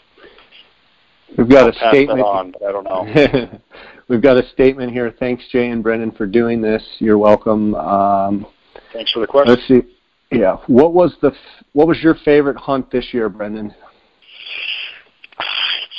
[1.39, 2.21] we've got I'll a statement.
[2.21, 3.61] on, but I don't know.
[4.09, 5.15] we've got a statement here.
[5.19, 6.83] Thanks, Jay and Brendan, for doing this.
[6.99, 7.75] You're welcome.
[7.75, 8.47] Um,
[8.93, 9.55] Thanks for the question.
[9.55, 9.83] Let's see.
[10.31, 10.57] Yeah.
[10.67, 11.33] What was the
[11.73, 13.75] what was your favorite hunt this year, Brendan?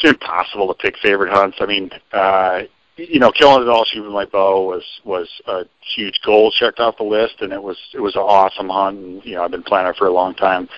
[0.04, 1.58] Impossible to pick favorite hunts.
[1.60, 2.62] I mean, uh,
[2.98, 5.64] you know, killing a Dall sheep with my bow was was a
[5.96, 8.98] huge goal checked off the list, and it was it was an awesome hunt.
[8.98, 10.70] And, you know, I've been planning it for a long time.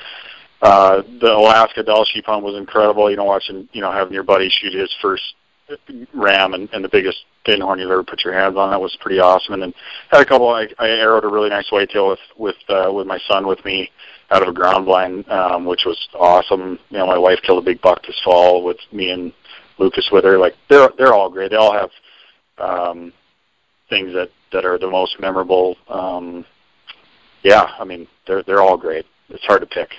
[0.62, 3.10] Uh, the Alaska Dall sheep hunt was incredible.
[3.10, 5.24] You know, watching you know having your buddy shoot his first
[6.14, 8.70] ram and, and the biggest thin horn you've ever put your hands on.
[8.70, 9.56] That was pretty awesome.
[9.56, 9.74] And then
[10.10, 10.50] had a couple.
[10.50, 13.92] I, I arrowed a really nice whitetail with with uh, with my son with me
[14.32, 16.80] out of a ground blind, um, which was awesome.
[16.90, 19.32] You know, my wife killed a big buck this fall with me and
[19.78, 20.38] Lucas with her.
[20.38, 21.52] Like they're they're all great.
[21.52, 21.90] They all have
[22.58, 23.14] um,
[23.90, 25.76] things that that are the most memorable.
[25.88, 26.46] Um,
[27.44, 29.06] yeah, I mean they're they're all great.
[29.30, 29.90] It's hard to pick.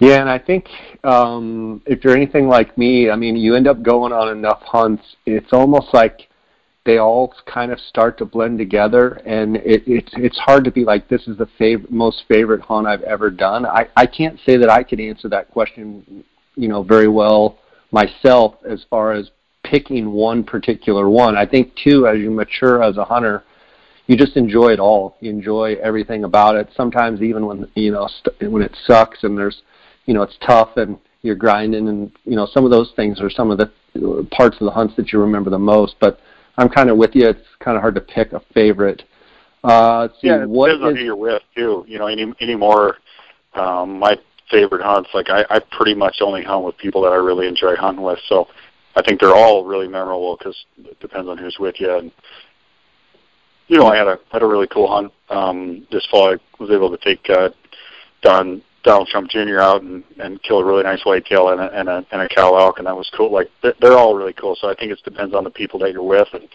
[0.00, 0.66] Yeah, and I think
[1.04, 5.04] um, if you're anything like me, I mean, you end up going on enough hunts.
[5.26, 6.28] It's almost like
[6.84, 10.84] they all kind of start to blend together, and it, it's it's hard to be
[10.84, 13.64] like this is the favorite, most favorite hunt I've ever done.
[13.66, 16.24] I I can't say that I could answer that question,
[16.56, 17.58] you know, very well
[17.92, 19.30] myself as far as
[19.62, 21.36] picking one particular one.
[21.36, 23.44] I think too, as you mature as a hunter,
[24.06, 25.16] you just enjoy it all.
[25.20, 26.68] You enjoy everything about it.
[26.76, 29.62] Sometimes even when you know st- when it sucks and there's
[30.06, 33.30] you know it's tough and you're grinding and you know some of those things are
[33.30, 36.18] some of the uh, parts of the hunts that you remember the most but
[36.56, 37.28] i'm kind of with you.
[37.28, 39.02] It's kind of hard to pick a favorite.
[39.64, 41.84] Uh see, yeah it what depends on who you're with too.
[41.88, 42.98] You know any anymore
[43.54, 44.16] um my
[44.50, 47.74] favorite hunts like i i pretty much only hunt with people that i really enjoy
[47.76, 48.18] hunting with.
[48.28, 48.48] So
[48.96, 51.96] i think they're all really memorable because it depends on who's with you.
[51.96, 52.12] And
[53.68, 56.34] you know i had a had a really cool hunt um this fall.
[56.34, 57.50] I was able to take uh
[58.22, 59.60] don Donald Trump Jr.
[59.60, 62.56] out and and kill a really nice whitetail and a and a and a cow
[62.56, 63.32] elk, and that was cool.
[63.32, 64.56] Like they're, they're all really cool.
[64.60, 66.48] So I think it depends on the people that you're with, and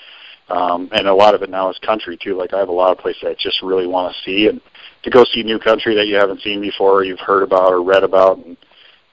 [0.50, 2.36] um, and a lot of it now is country too.
[2.38, 4.62] Like I have a lot of places I just really want to see, and
[5.04, 7.82] to go see new country that you haven't seen before, or you've heard about or
[7.82, 8.58] read about, and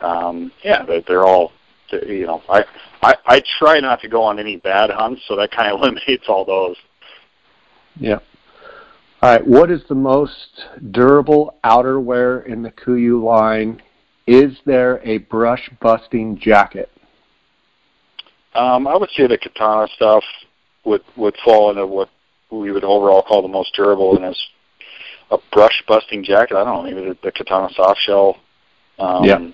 [0.00, 1.52] um, yeah, they, they're all
[1.92, 2.42] you know.
[2.48, 2.64] I
[3.02, 6.24] I I try not to go on any bad hunts, so that kind of eliminates
[6.28, 6.76] all those.
[7.96, 8.18] Yeah.
[9.24, 13.80] All right, what is the most durable outerwear in the Kuiu line?
[14.26, 16.90] Is there a brush busting jacket?
[18.54, 20.22] Um, I would say the kutana stuff
[20.84, 22.10] would would fall into what
[22.50, 24.46] we would overall call the most durable, and is
[25.30, 26.56] a brush busting jacket.
[26.56, 28.36] I don't know, maybe the, the kutana soft shell.
[28.98, 29.50] Um, yeah.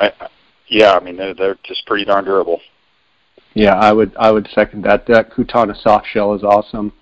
[0.00, 0.28] I,
[0.68, 2.62] yeah, I mean they're, they're just pretty darn durable.
[3.52, 5.06] Yeah, I would I would second that.
[5.06, 6.94] That kutana soft shell is awesome.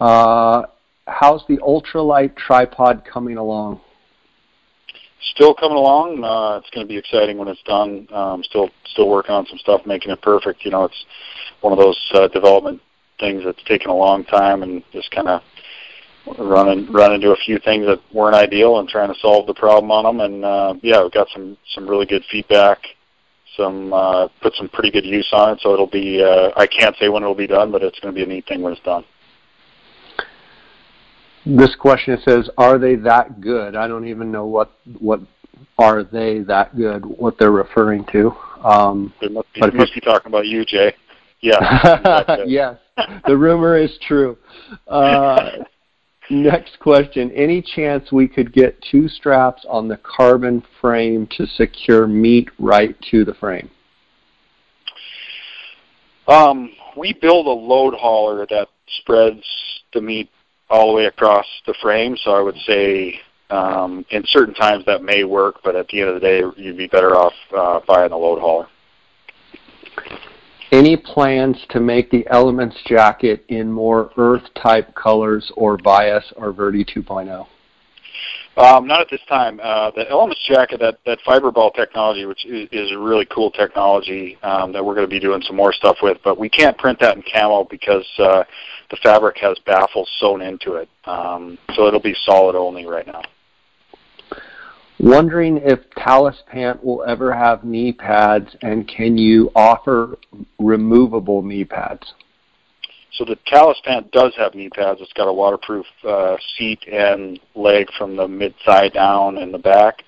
[0.00, 0.62] Uh,
[1.10, 3.80] how's the ultralight tripod coming along?
[5.34, 6.24] Still coming along.
[6.24, 8.08] Uh, it's going to be exciting when it's done.
[8.12, 10.64] Um, still, still working on some stuff, making it perfect.
[10.64, 11.04] You know, it's
[11.60, 12.80] one of those uh, development
[13.18, 15.42] things that's taken a long time, and just kind of
[16.38, 19.90] running run into a few things that weren't ideal and trying to solve the problem
[19.90, 20.20] on them.
[20.20, 22.78] And uh, yeah, we've got some some really good feedback.
[23.58, 26.22] Some uh, put some pretty good use on it, so it'll be.
[26.22, 28.46] Uh, I can't say when it'll be done, but it's going to be a neat
[28.46, 29.04] thing when it's done
[31.46, 35.20] this question says, "Are they that good?" I don't even know what what
[35.78, 38.32] are they that good what they're referring to.
[38.64, 40.94] Um, they must be, must be talking about you, Jay.
[41.40, 42.36] Yeah.
[42.46, 42.76] yes,
[43.26, 44.36] the rumor is true.
[44.86, 45.50] Uh,
[46.28, 52.06] next question: Any chance we could get two straps on the carbon frame to secure
[52.06, 53.70] meat right to the frame?
[56.28, 59.42] Um, we build a load hauler that spreads
[59.94, 60.30] the meat
[60.70, 62.16] all the way across the frame.
[62.22, 66.10] So I would say um, in certain times that may work, but at the end
[66.10, 68.68] of the day, you'd be better off uh, buying a load hauler.
[70.72, 76.52] Any plans to make the Elements jacket in more earth type colors or Vias or
[76.52, 77.46] Verde 2.0?
[78.56, 79.60] Um, not at this time.
[79.62, 84.36] Uh, the Elements jacket, that, that Fiberball technology, which is, is a really cool technology
[84.42, 86.98] um, that we're going to be doing some more stuff with, but we can't print
[87.00, 88.44] that in camo because uh,
[88.90, 90.88] the fabric has baffles sewn into it.
[91.04, 93.22] Um, so it'll be solid only right now.
[94.98, 100.18] Wondering if Talus Pant will ever have knee pads, and can you offer
[100.58, 102.12] removable knee pads?
[103.12, 105.00] So the Talus tent does have knee pads.
[105.00, 109.58] It's got a waterproof uh, seat and leg from the mid thigh down and the
[109.58, 110.02] back.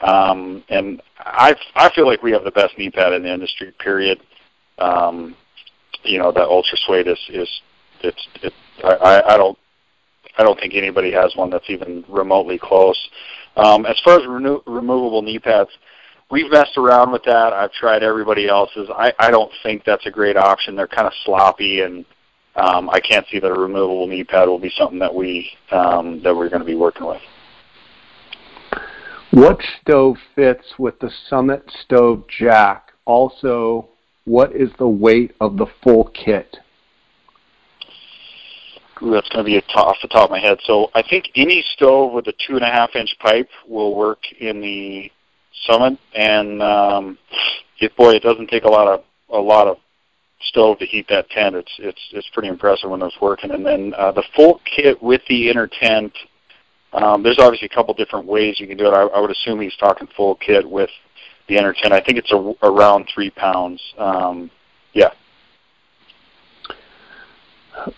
[0.00, 3.72] Um, and I I feel like we have the best knee pad in the industry.
[3.78, 4.20] Period.
[4.78, 5.36] Um,
[6.02, 7.48] you know, that Ultra Suede is is
[8.02, 8.52] it's it,
[8.84, 9.58] I I don't
[10.38, 12.98] I don't think anybody has one that's even remotely close.
[13.56, 15.70] Um, as far as removable knee pads,
[16.30, 17.52] we've messed around with that.
[17.52, 18.88] I've tried everybody else's.
[18.94, 20.76] I, I don't think that's a great option.
[20.76, 22.04] They're kind of sloppy, and
[22.56, 26.22] um, I can't see that a removable knee pad will be something that we um,
[26.22, 27.20] that we're going to be working with.
[29.32, 32.92] What stove fits with the Summit Stove Jack?
[33.04, 33.88] Also,
[34.24, 36.56] what is the weight of the full kit?
[39.02, 40.58] Ooh, that's going to be off the top of my head.
[40.64, 44.20] So I think any stove with a two and a half inch pipe will work
[44.40, 45.10] in the
[45.66, 47.18] Summit, and um,
[47.80, 49.78] it, boy, it doesn't take a lot of a lot of
[50.44, 51.56] stove to heat that tent.
[51.56, 53.50] It's it's it's pretty impressive when it's working.
[53.50, 56.12] And then uh, the full kit with the inner tent.
[56.92, 58.94] Um, there's obviously a couple different ways you can do it.
[58.94, 60.88] I, I would assume he's talking full kit with
[61.48, 61.92] the inner tent.
[61.92, 63.82] I think it's a, around three pounds.
[63.98, 64.50] Um,
[64.94, 65.10] yeah.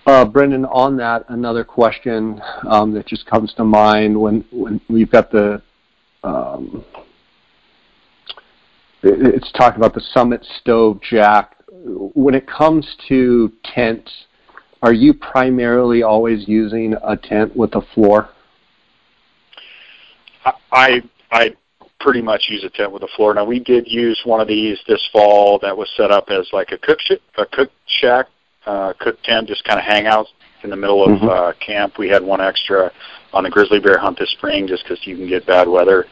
[0.07, 5.11] Uh, Brendan, on that, another question um, that just comes to mind when when we've
[5.11, 5.63] got the
[6.25, 6.85] um,
[9.03, 11.58] it's talking about the Summit Stove Jack.
[11.85, 14.11] When it comes to tents,
[14.83, 18.31] are you primarily always using a tent with a floor?
[20.73, 21.57] I I
[22.01, 23.35] pretty much use a tent with a floor.
[23.35, 26.73] Now we did use one of these this fall that was set up as like
[26.73, 28.27] a cook sh- a cook shack,
[28.67, 30.27] uh, cook tent, just kind of hang out
[30.63, 31.29] in the middle of mm-hmm.
[31.29, 31.99] uh, camp.
[31.99, 32.93] We had one extra
[33.33, 36.07] on the grizzly bear hunt this spring, just because you can get bad weather.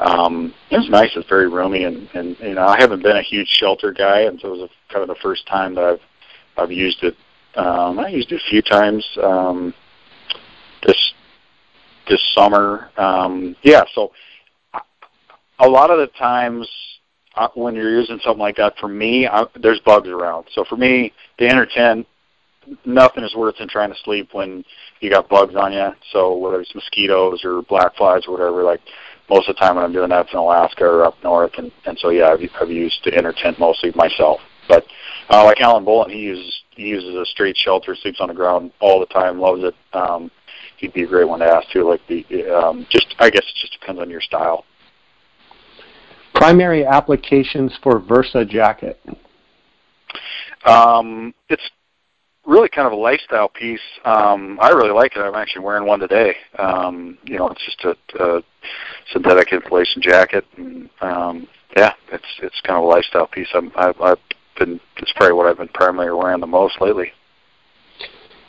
[0.00, 1.10] Um, it was nice.
[1.16, 4.38] It's very roomy, and and you know I haven't been a huge shelter guy, and
[4.40, 6.00] so it was a, kind of the first time that I've
[6.56, 7.16] I've used it.
[7.56, 9.74] Um, I used it a few times um,
[10.86, 11.12] this
[12.08, 12.90] this summer.
[12.96, 14.12] Um, yeah, so
[15.58, 16.68] a lot of the times
[17.34, 20.46] uh, when you're using something like that, for me, I, there's bugs around.
[20.52, 22.06] So for me, the inner tent,
[22.84, 24.64] nothing is worse than trying to sleep when
[25.00, 25.88] you got bugs on you.
[26.12, 28.80] So whether it's mosquitoes or black flies or whatever, like
[29.30, 31.70] most of the time when I'm doing that, it's in Alaska or up north, and
[31.86, 34.40] and so yeah, I've, I've used the inner tent mostly myself.
[34.68, 34.84] But
[35.30, 38.72] uh, like Alan Bullen, he uses he uses a straight shelter, sleeps on the ground
[38.80, 39.74] all the time, loves it.
[39.92, 40.30] Um,
[40.78, 41.88] he'd be a great one to ask too.
[41.88, 44.64] Like the um, just I guess it just depends on your style.
[46.34, 49.00] Primary applications for Versa jacket.
[50.64, 51.62] Um, it's
[52.48, 53.80] really kind of a lifestyle piece.
[54.04, 55.20] Um, I really like it.
[55.20, 56.34] I'm actually wearing one today.
[56.58, 58.42] Um, you know, it's just a, a
[59.12, 60.44] synthetic insulation jacket.
[60.56, 63.48] And, um, yeah, it's it's kind of a lifestyle piece.
[63.54, 64.18] I'm, I've, I've
[64.58, 67.12] been it's probably what I've been primarily wearing the most lately.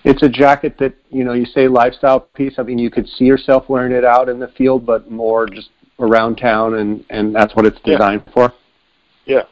[0.05, 2.53] It's a jacket that you know you say lifestyle piece.
[2.57, 5.69] I mean, you could see yourself wearing it out in the field, but more just
[5.99, 8.33] around town, and and that's what it's designed yeah.
[8.33, 8.53] for.
[9.25, 9.43] Yeah.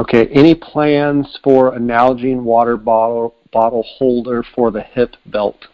[0.00, 0.28] Okay.
[0.28, 5.66] Any plans for a Nalgene water bottle bottle holder for the hip belt?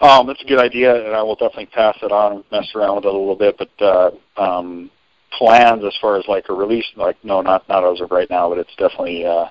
[0.00, 2.96] Um, that's a good idea, and I will definitely pass it on and mess around
[2.96, 3.58] with it a little bit.
[3.58, 4.88] But uh, um,
[5.32, 8.48] plans as far as like a release, like no, not not as of right now,
[8.48, 9.26] but it's definitely.
[9.26, 9.48] Uh,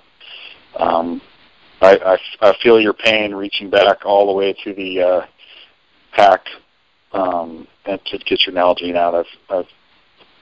[0.79, 1.21] um,
[1.81, 5.25] I, I, I feel your pain reaching back all the way to the uh,
[6.13, 6.45] pack
[7.11, 9.13] um, and to get your Nalgene out.
[9.13, 9.65] I've, I've,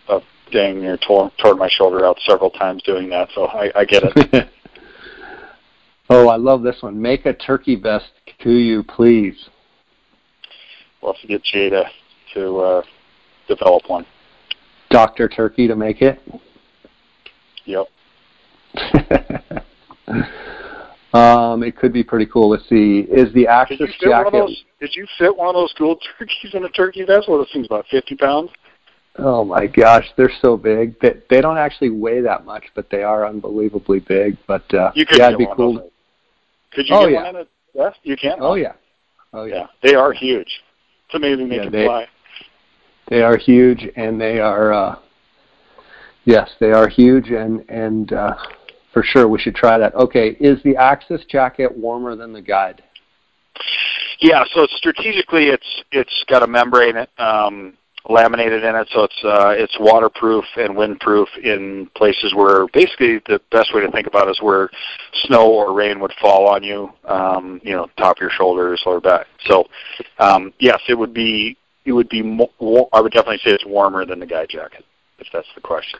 [0.09, 3.85] I've dang near torn, torn my shoulder out several times doing that, so I, I
[3.85, 4.49] get it.
[6.09, 7.01] oh, I love this one.
[7.01, 8.11] Make a turkey vest
[8.43, 9.49] to you, please.
[11.01, 11.69] We'll have to get Jay
[12.35, 12.83] to, uh,
[13.47, 14.05] develop one.
[14.89, 15.27] Dr.
[15.27, 16.21] Turkey to make it?
[17.65, 17.87] Yep.
[21.13, 23.07] Um, it could be pretty cool to see.
[23.11, 24.31] Is the Axis did you jacket?
[24.31, 27.29] Those, did you fit one of those cool turkeys in a turkey vest?
[27.29, 28.49] Well, this thing's about fifty pounds.
[29.17, 30.99] Oh my gosh, they're so big.
[30.99, 34.37] They they don't actually weigh that much, but they are unbelievably big.
[34.47, 35.91] But uh, you could yeah, it'd be cool.
[36.71, 37.23] Could you oh, get yeah.
[37.23, 37.45] one in a
[37.77, 37.99] vest?
[38.03, 38.37] You can.
[38.39, 38.73] Oh yeah.
[39.33, 39.55] Oh yeah.
[39.55, 39.67] yeah.
[39.83, 40.61] They are huge.
[41.11, 42.07] To maybe make yeah, it they, fly.
[43.09, 44.73] They are huge, and they are.
[44.73, 44.95] Uh,
[46.25, 48.13] yes, they are huge, and and.
[48.13, 48.35] Uh,
[48.93, 49.93] for sure we should try that.
[49.95, 52.83] Okay, is the Axis jacket warmer than the Guide?
[54.19, 57.73] Yeah, so strategically, it's it's got a membrane um,
[58.09, 63.39] laminated in it, so it's uh, it's waterproof and windproof in places where basically the
[63.51, 64.69] best way to think about it is where
[65.25, 68.99] snow or rain would fall on you, um, you know, top of your shoulders, lower
[68.99, 69.27] back.
[69.45, 69.65] So
[70.19, 72.49] um, yes, it would be it would be more,
[72.93, 74.85] I would definitely say it's warmer than the Guide jacket,
[75.19, 75.99] if that's the question.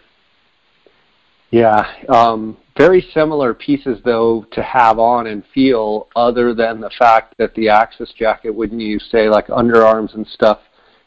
[1.52, 7.36] Yeah, um, very similar pieces though to have on and feel other than the fact
[7.38, 10.60] that the Axis jacket when you say like underarms and stuff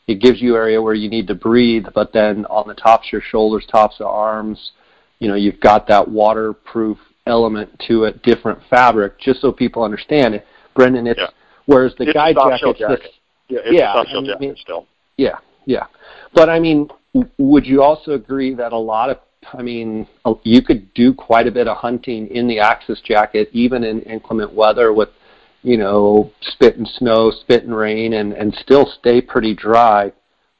[0.07, 3.12] it gives you area where you need to breathe but then on the tops of
[3.12, 4.72] your shoulders tops of arms
[5.18, 10.34] you know you've got that waterproof element to it different fabric just so people understand
[10.34, 11.26] it brendan it's Yeah.
[11.66, 13.12] whereas the It's soft shell jacket's this jacket.
[13.48, 14.86] Yeah, it's Yeah, I mean- jacket still.
[15.16, 15.86] yeah, yeah.
[16.34, 16.88] But I mean,
[17.38, 19.18] would you also agree that a lot of,
[19.57, 23.48] I mean, uh, you could do quite a bit of hunting in the Axis jacket,
[23.52, 25.11] even in inclement weather with,
[25.62, 30.12] you know, spit and snow, spit and rain, and, and still stay pretty dry.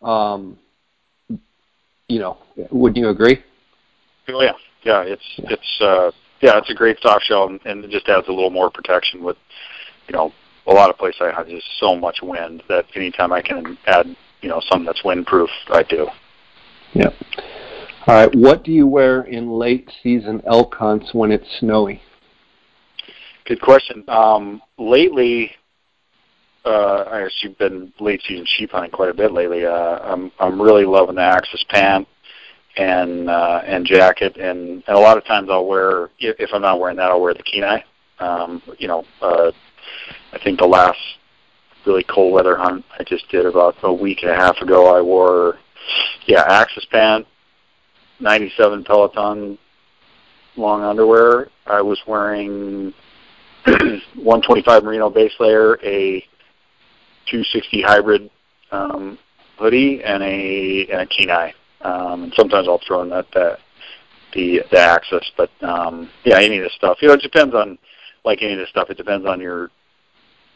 [0.03, 0.59] Um,
[2.09, 2.39] you know,
[2.71, 3.43] wouldn't you agree?
[4.29, 5.03] Oh yeah, yeah.
[5.03, 5.47] It's Yeah.
[5.51, 8.51] it's uh, yeah, it's a great soft shell, and, and it just adds a little
[8.51, 9.37] more protection with,
[10.09, 10.33] you know,
[10.67, 14.07] a lot of places I have just so much wind that anytime I can add,
[14.43, 16.09] you know, something that's windproof, I do.
[16.93, 17.11] Yeah.
[18.07, 18.35] All right.
[18.35, 22.03] What do you wear in late season elk hunts when it's snowy?
[23.47, 24.03] Good question.
[24.09, 25.53] Um, lately,
[26.65, 29.65] uh, I you've been late season sheep hunting quite a bit lately.
[29.65, 32.09] Uh, I'm I'm really loving the Axis pant
[32.77, 36.63] and uh, and jacket, and, and a lot of times I'll wear if, if I'm
[36.63, 37.83] not wearing that, I'll wear the Kenai.
[38.19, 39.53] Um, you know, uh,
[40.33, 40.99] I think the last
[41.87, 45.01] really cold weather hunt I just did about a week and a half ago, I
[45.01, 45.59] wore
[46.27, 47.29] yeah Axis pant,
[48.19, 49.57] 97 Peloton
[50.57, 51.49] long underwear.
[51.67, 52.93] I was wearing
[54.15, 56.21] 125 merino base layer, a
[57.27, 58.31] 260 hybrid
[58.71, 59.19] um,
[59.59, 61.53] hoodie, and a and a Kenai.
[61.83, 63.59] Um, and sometimes I'll throw in that, that
[64.33, 66.99] the the Axis, but um, yeah, any of this stuff.
[67.01, 67.79] You know, it depends on
[68.25, 68.91] like any of this stuff.
[68.91, 69.71] It depends on your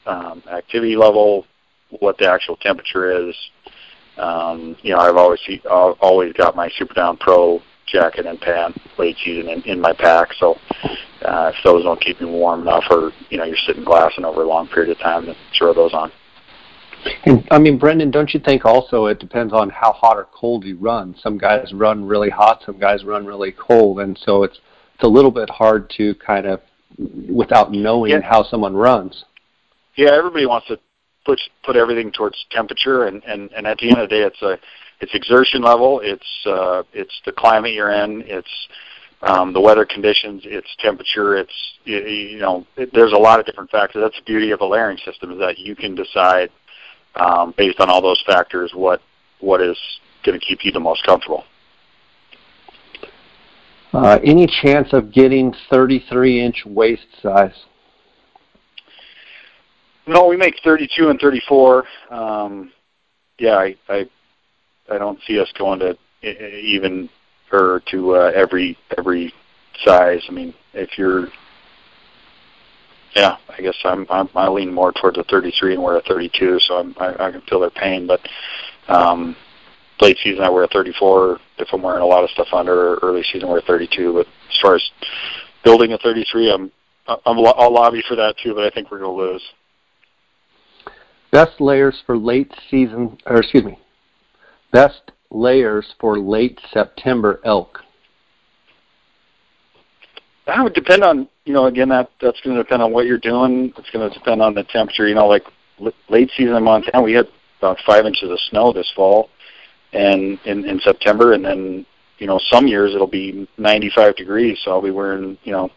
[0.06, 1.46] um, activity level,
[1.98, 3.34] what the actual temperature is.
[4.16, 8.76] Um, you know, I've always I've always got my Super Down Pro jacket and pant
[8.98, 10.32] late season in, in my pack.
[10.38, 10.56] So
[11.24, 14.42] uh, if those don't keep you warm enough, or you know you're sitting glassing over
[14.42, 16.10] a long period of time, then throw those on.
[17.24, 20.64] And I mean, Brendan, don't you think also it depends on how hot or cold
[20.64, 21.14] you run?
[21.22, 24.58] Some guys run really hot, some guys run really cold, and so it's
[24.94, 26.60] it's a little bit hard to kind of
[27.28, 28.20] without knowing Yeah.
[28.20, 29.24] how someone runs.
[29.96, 30.78] Yeah, everybody wants to
[31.24, 34.42] put put everything towards temperature, and and and at the end of the day, it's
[34.42, 34.58] a
[35.00, 38.68] it's exertion level, it's uh, it's the climate you're in, it's
[39.22, 41.52] um, the weather conditions, it's temperature, it's
[41.84, 44.02] you, you know it, there's a lot of different factors.
[44.02, 46.50] That's the beauty of a layering system is that you can decide
[47.16, 49.00] um, based on all those factors what
[49.40, 49.78] what is
[50.24, 51.44] going to keep you the most comfortable.
[53.92, 57.64] Uh, any chance of getting 33 inch waist size?
[60.06, 61.84] No, we make 32 and 34.
[62.10, 62.72] Um,
[63.38, 64.08] yeah, I, I
[64.90, 67.08] I don't see us going to even
[67.52, 69.32] or to uh, every every
[69.84, 70.22] size.
[70.28, 71.28] I mean, if you're,
[73.14, 76.60] yeah, I guess I'm, I'm I lean more towards a 33 and wear a 32,
[76.60, 78.06] so I'm, I, I can feel their pain.
[78.06, 78.20] But
[78.88, 79.36] um,
[80.00, 82.96] late season, I wear a 34 if I'm wearing a lot of stuff under.
[82.96, 84.12] Early season, I wear a 32.
[84.12, 84.90] But as far as
[85.64, 86.72] building a 33, I'm
[87.06, 88.54] I'm I'll lobby for that too.
[88.54, 89.42] But I think we're to lose.
[91.32, 93.78] Best layers for late season, or excuse me,
[94.72, 97.80] best layers for late September elk.
[100.46, 103.18] That would depend on you know again that that's going to depend on what you're
[103.18, 103.72] doing.
[103.76, 105.06] It's going to depend on the temperature.
[105.06, 105.44] You know, like
[105.80, 109.30] l- late season in Montana, we had about five inches of snow this fall,
[109.92, 111.86] and in in September, and then
[112.18, 114.58] you know some years it'll be 95 degrees.
[114.64, 115.70] So I'll be wearing you know,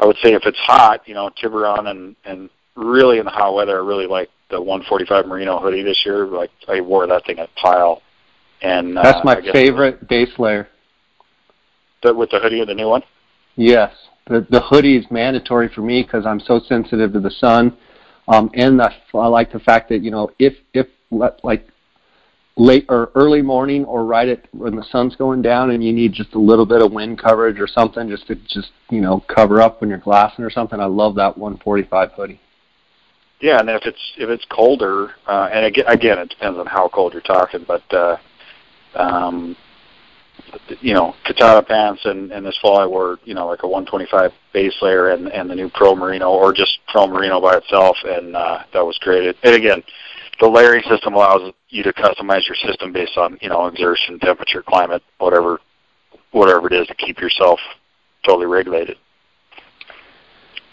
[0.00, 3.54] I would say if it's hot, you know, Tiburon and and really in the hot
[3.54, 6.26] weather, I really like the 145 merino hoodie this year.
[6.26, 8.02] Like I wore that thing at pile,
[8.62, 10.68] and That's uh, my I guess favorite base layer.
[12.02, 13.02] The, with the hoodie the new one.
[13.56, 13.92] Yes,
[14.26, 17.76] the the hoodie is mandatory for me because I'm so sensitive to the sun,
[18.28, 21.66] um, and the, I like the fact that you know if if like
[22.56, 26.12] late or early morning or right at when the sun's going down and you need
[26.12, 29.60] just a little bit of wind coverage or something just to just you know cover
[29.60, 30.80] up when you're glassing or something.
[30.80, 32.40] I love that 145 hoodie.
[33.40, 36.88] Yeah, and if it's if it's colder, uh, and again, again, it depends on how
[36.88, 38.16] cold you're talking, but uh,
[38.96, 39.56] um,
[40.80, 44.32] you know, Kutana pants, and, and this fall I wore you know like a 125
[44.52, 48.36] base layer and and the new Pro Merino, or just Pro Merino by itself, and
[48.36, 49.36] uh, that was great.
[49.42, 49.82] And again,
[50.40, 54.62] the layering system allows you to customize your system based on you know exertion, temperature,
[54.62, 55.60] climate, whatever
[56.32, 57.58] whatever it is to keep yourself
[58.24, 58.96] totally regulated.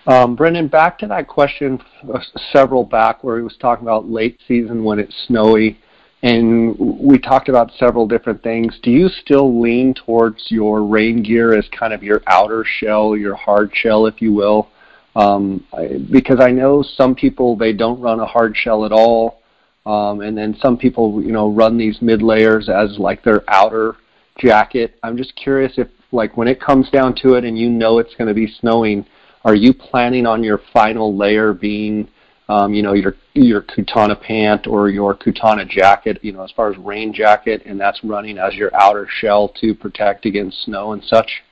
[0.05, 1.79] Um, Brendan, back to that question
[2.13, 2.19] uh,
[2.51, 5.79] several back where he was talking about late season when it's snowy.
[6.23, 8.79] And we talked about several different things.
[8.81, 13.35] Do you still lean towards your rain gear as kind of your outer shell, your
[13.35, 14.69] hard shell, if you will?
[15.17, 15.65] Um,
[16.09, 19.41] because I know some people they don't run a hard shell at all,
[19.85, 23.97] um, and then some people you know run these mid layers as like their outer
[24.39, 24.95] jacket.
[25.03, 28.15] I'm just curious if like when it comes down to it and you know it's
[28.15, 29.05] going to be snowing,
[29.43, 32.07] are you planning on your final layer being
[32.49, 36.71] um, you know, your your Kutana pant or your Kutana jacket, you know, as far
[36.71, 41.03] as rain jacket, and that's running as your outer shell to protect against snow and
[41.03, 41.43] such?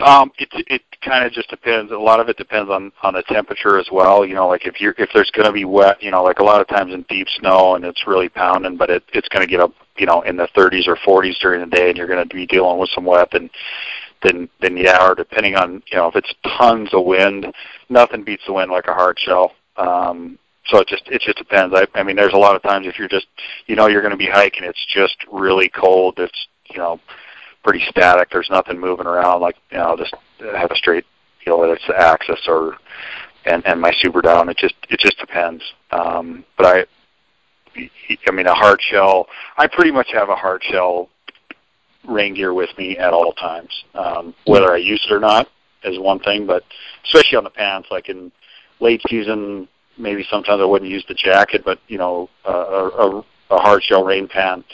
[0.00, 1.92] Um, it it kind of just depends.
[1.92, 4.26] A lot of it depends on on the temperature as well.
[4.26, 6.44] You know, like if you're if there's going to be wet, you know, like a
[6.44, 9.50] lot of times in deep snow and it's really pounding, but it it's going to
[9.50, 12.28] get up, you know, in the 30s or 40s during the day, and you're going
[12.28, 13.48] to be dealing with some wet, and
[14.24, 17.46] then then yeah, or depending on you know if it's tons of wind,
[17.88, 19.52] nothing beats the wind like a hard shell.
[19.76, 21.74] Um, so it just it just depends.
[21.74, 23.26] I, I mean, there's a lot of times if you're just
[23.66, 26.18] you know you're going to be hiking, it's just really cold.
[26.18, 26.98] It's you know
[27.62, 28.30] pretty static.
[28.30, 29.40] There's nothing moving around.
[29.40, 31.04] Like you know just have a straight
[31.44, 32.78] you know whether it's the axis or
[33.44, 34.48] and and my super down.
[34.48, 35.62] It just it just depends.
[35.90, 37.90] Um, but I
[38.26, 39.26] I mean a hard shell.
[39.58, 41.10] I pretty much have a hard shell
[42.08, 43.70] rain gear with me at all times.
[43.94, 45.48] Um, whether I use it or not
[45.84, 46.64] is one thing, but
[47.04, 48.32] especially on the pants, like in
[48.80, 53.58] late season, maybe sometimes I wouldn't use the jacket, but you know, a, a, a
[53.58, 54.64] hard shell rain pant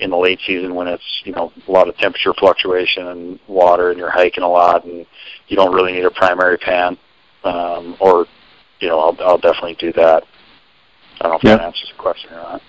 [0.00, 3.90] in the late season when it's you know a lot of temperature fluctuation and water,
[3.90, 5.06] and you're hiking a lot, and
[5.48, 6.98] you don't really need a primary pant,
[7.44, 8.26] um, or
[8.80, 10.24] you know, I'll, I'll definitely do that.
[11.20, 12.62] I don't know if that answers the question or not.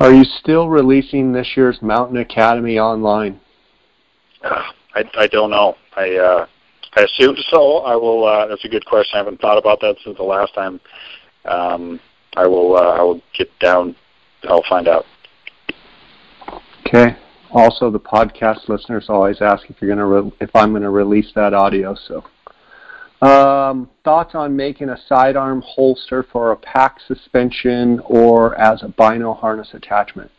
[0.00, 3.40] Are you still releasing this year's Mountain Academy online?
[4.42, 5.76] I, I don't know.
[5.96, 6.46] I uh,
[6.96, 7.78] I assume so.
[7.78, 8.24] I will.
[8.24, 9.14] Uh, that's a good question.
[9.14, 10.80] I haven't thought about that since the last time.
[11.44, 12.00] Um,
[12.36, 12.76] I will.
[12.76, 13.94] Uh, I will get down.
[14.48, 15.04] I'll find out.
[16.86, 17.16] Okay.
[17.52, 20.90] Also, the podcast listeners always ask if you're going to re- if I'm going to
[20.90, 21.94] release that audio.
[21.94, 22.24] So
[23.24, 29.32] um, thoughts on making a sidearm holster for a pack suspension or as a bino
[29.32, 30.30] harness attachment?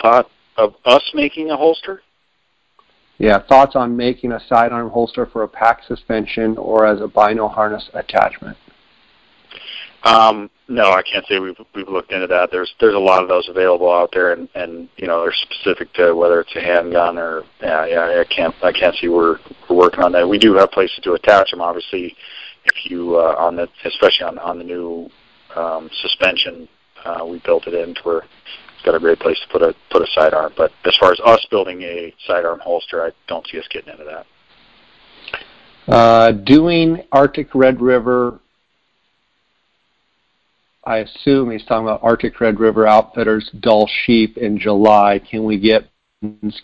[0.00, 2.02] Thought of us making a holster?
[3.18, 7.48] Yeah, thoughts on making a sidearm holster for a pack suspension or as a bino
[7.48, 8.56] harness attachment?
[10.04, 12.50] Um, no, I can't say we've we've looked into that.
[12.50, 15.92] There's there's a lot of those available out there, and and you know they're specific
[15.94, 19.38] to whether it's a handgun or yeah yeah I can't I can't see we're
[19.68, 20.28] we're working on that.
[20.28, 22.16] We do have places to attach them, obviously.
[22.64, 25.08] If you uh, on the especially on on the new
[25.54, 26.68] um, suspension,
[27.04, 30.02] uh, we built it into where it's got a great place to put a put
[30.02, 30.52] a sidearm.
[30.56, 34.04] But as far as us building a sidearm holster, I don't see us getting into
[34.04, 34.26] that.
[35.86, 38.38] Uh, doing Arctic Red River
[40.84, 45.20] I assume he's talking about Arctic Red River Outfitters Dall Sheep in July.
[45.20, 45.88] Can we get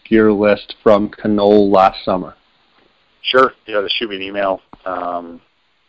[0.08, 2.34] gear list from Knoll last summer?
[3.22, 3.52] Sure.
[3.66, 4.60] Yeah, just shoot me an email.
[4.86, 5.40] Um,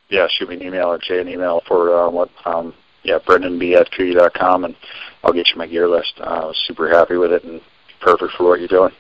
[0.10, 2.30] yeah, shoot me an email or Jay an email for uh, what.
[2.46, 2.74] Um,
[3.04, 3.88] yeah, Brendan B at
[4.34, 4.76] com, and
[5.24, 6.14] I'll get you my gear list.
[6.20, 7.62] Uh, I was super happy with it and
[8.02, 8.92] perfect for what you're doing.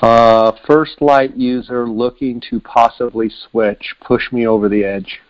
[0.00, 3.94] Uh, First Lite user looking to possibly switch.
[4.00, 5.20] Push me over the edge.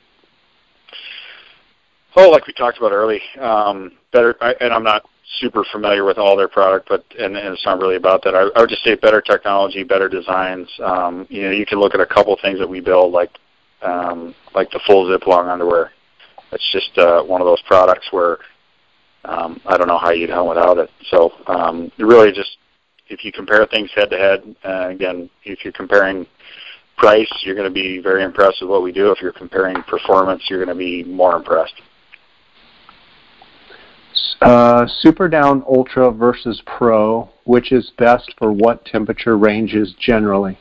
[2.15, 4.37] Oh, like we talked about early, um, better.
[4.41, 5.05] I, and I'm not
[5.41, 8.35] super familiar with all their product, but and, and it's not really about that.
[8.35, 10.69] I, I would just say better technology, better designs.
[10.83, 13.31] Um, you know, you can look at a couple things that we build, like
[13.81, 15.91] um, like the full zip long underwear.
[16.53, 18.39] It's just uh, one of those products where
[19.25, 20.91] um, I don't know how you'd done without it.
[21.11, 22.59] So um, really, just
[23.09, 26.27] if you compare things head to head, uh, again, if you're comparing
[26.99, 29.11] price, you're going to be very impressed with what we do.
[29.11, 31.75] If you're comparing performance, you're going to be more impressed.
[34.41, 40.59] Uh, Super Down Ultra versus Pro, which is best for what temperature ranges generally?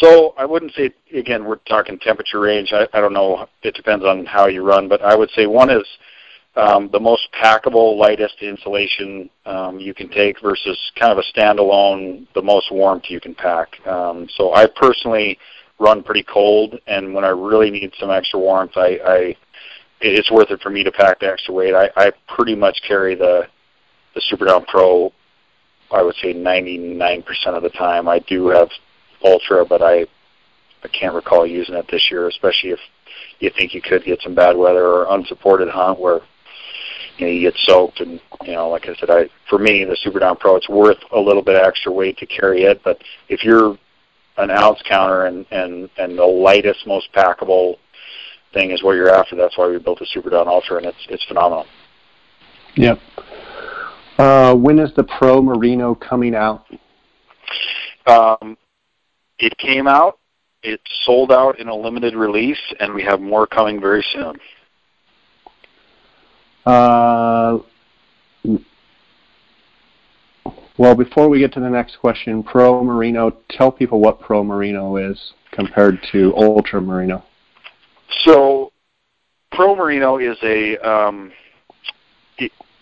[0.00, 2.72] So I wouldn't say again we're talking temperature range.
[2.72, 3.48] I, I don't know.
[3.62, 5.86] It depends on how you run, but I would say one is
[6.56, 12.26] um, the most packable, lightest insulation um, you can take versus kind of a standalone,
[12.34, 13.68] the most warmth you can pack.
[13.86, 15.38] Um, so I personally
[15.78, 19.36] run pretty cold, and when I really need some extra warmth, I, I
[20.00, 21.74] it's worth it for me to pack the extra weight.
[21.74, 23.46] I, I pretty much carry the
[24.14, 25.12] the Super Down Pro.
[25.92, 28.08] I would say 99% of the time.
[28.08, 28.68] I do have
[29.24, 30.06] Ultra, but I
[30.82, 32.78] I can't recall using it this year, especially if
[33.40, 36.20] you think you could get some bad weather or unsupported hunt where
[37.18, 39.96] you know you get soaked and you know like I said I for me the
[39.96, 43.42] Super Down Pro it's worth a little bit extra weight to carry it but if
[43.42, 43.78] you're
[44.38, 47.76] an ounce counter and and and the lightest most packable
[48.52, 49.36] thing is what you're after.
[49.36, 51.66] That's why we built the Super Down Ultra, and it's it's phenomenal.
[52.76, 52.98] Yep.
[54.18, 56.64] Uh, when is the Pro Merino coming out?
[58.06, 58.56] Um,
[59.38, 60.18] it came out.
[60.62, 64.36] It sold out in a limited release, and we have more coming very soon.
[66.64, 67.58] Uh,
[70.78, 74.96] well, before we get to the next question, Pro Merino, tell people what Pro Merino
[74.96, 77.24] is compared to Ultra Merino.
[78.24, 78.72] So,
[79.52, 81.32] Pro Merino is a um,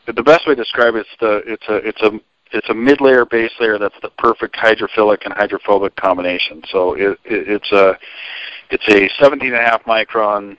[0.07, 2.11] the best way to describe it is the it's a it's a
[2.53, 6.63] it's a mid-layer base layer that's the perfect hydrophilic and hydrophobic combination.
[6.71, 7.99] So it, it, it's a
[8.71, 10.57] it's a 17 and a half micron.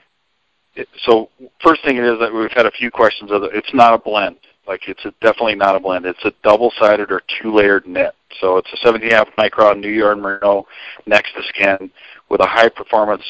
[0.74, 1.30] It, so
[1.62, 3.52] first thing it is that we've had a few questions of it.
[3.54, 4.36] It's not a blend.
[4.66, 6.06] Like it's a, definitely not a blend.
[6.06, 8.14] It's a double-sided or two-layered knit.
[8.40, 10.66] So it's a 17 and a half micron Nuyarn Merino
[11.06, 11.90] next to skin
[12.28, 13.22] with a high-performance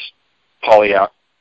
[0.63, 0.93] poly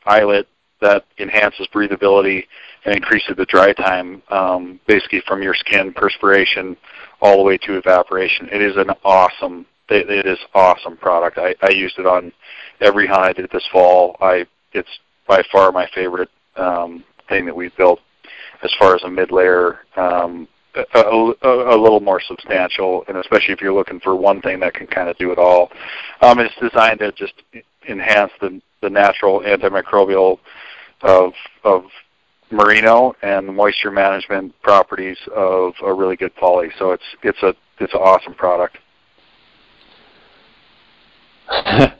[0.06, 0.46] eyelet
[0.80, 2.44] that enhances breathability
[2.84, 6.76] and increases the dry time, um, basically from your skin perspiration
[7.20, 8.48] all the way to evaporation.
[8.52, 11.38] It is an awesome, it, it is awesome product.
[11.38, 12.32] I, I used it on
[12.80, 14.16] every hunt I did this fall.
[14.20, 14.88] I it's
[15.26, 18.00] by far my favorite um, thing that we've built
[18.62, 19.80] as far as a mid layer.
[19.96, 20.48] Um,
[20.94, 24.74] a, a, a little more substantial, and especially if you're looking for one thing that
[24.74, 25.70] can kind of do it all.
[26.20, 27.32] Um, it's designed to just
[27.88, 30.38] enhance the the natural antimicrobial
[31.02, 31.32] of
[31.64, 31.84] of
[32.50, 36.68] merino and the moisture management properties of a really good poly.
[36.78, 38.78] So it's it's a it's an awesome product.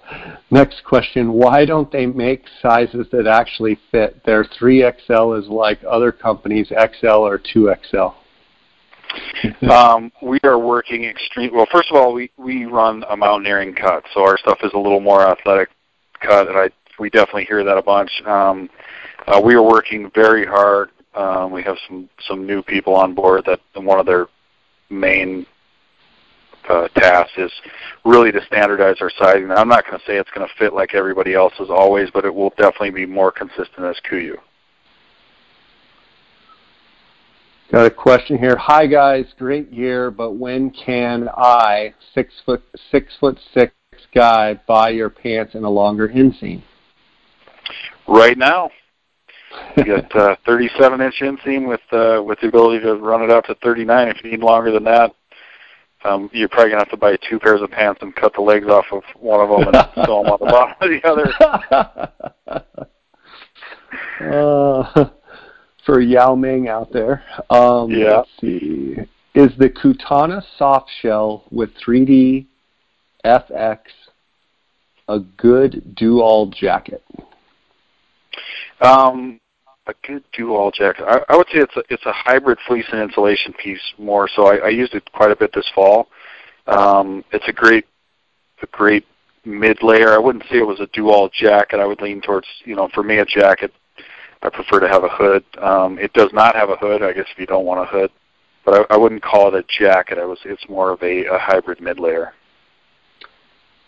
[0.51, 4.25] Next question: Why don't they make sizes that actually fit?
[4.25, 8.15] Their 3XL is like other companies' XL or 2XL.
[9.71, 11.55] um, we are working extreme.
[11.55, 14.79] Well, first of all, we we run a mountaineering cut, so our stuff is a
[14.79, 15.71] little more athletic
[16.21, 18.11] cut, and I we definitely hear that a bunch.
[18.27, 18.71] Um,
[19.27, 20.91] uh, we are working very hard.
[21.15, 24.27] Um, we have some some new people on board that one of their
[24.91, 25.47] main
[26.69, 27.53] uh, tasks is
[28.05, 29.51] really to standardize our sizing.
[29.51, 32.35] I'm not going to say it's going to fit like everybody else's always, but it
[32.35, 34.37] will definitely be more consistent as KUIU.
[37.73, 38.57] Got a question here.
[38.57, 42.63] Hi guys, great year, but when can I, six foot
[42.93, 43.73] six foot six
[44.15, 46.63] guy, buy your pants in a longer inseam?
[48.09, 48.71] Right now.
[49.77, 53.47] You got uh, 37 inch inseam with uh, with the ability to run it out
[53.47, 54.09] to 39.
[54.09, 55.15] If you need longer than that,
[56.05, 58.67] um, you're probably gonna have to buy two pairs of pants and cut the legs
[58.67, 59.77] off of one of them and
[60.07, 61.33] sew them on the bottom of the other.
[64.33, 65.11] uh,
[65.87, 68.19] for Yao Ming out there, um, yeah.
[68.19, 68.97] let's see.
[69.35, 72.47] Is the Kutana soft shell with 3D
[73.27, 73.79] FX
[75.09, 77.03] a good do-all jacket?
[78.81, 79.41] Um,
[79.87, 81.05] a good do-all jacket.
[81.07, 84.29] I, I would say it's a, it's a hybrid fleece and insulation piece more.
[84.35, 86.09] So I, I used it quite a bit this fall.
[86.67, 87.87] Um, it's a great,
[88.63, 89.07] a great
[89.45, 90.13] mid layer.
[90.13, 91.79] I wouldn't say it was a do-all jacket.
[91.79, 93.73] I would lean towards, you know, for me a jacket.
[94.43, 95.45] I prefer to have a hood.
[95.59, 97.03] Um, it does not have a hood.
[97.03, 98.11] I guess if you don't want a hood,
[98.65, 100.19] but I, I wouldn't call it a jacket.
[100.19, 100.39] I was.
[100.45, 102.33] It's more of a, a hybrid mid layer.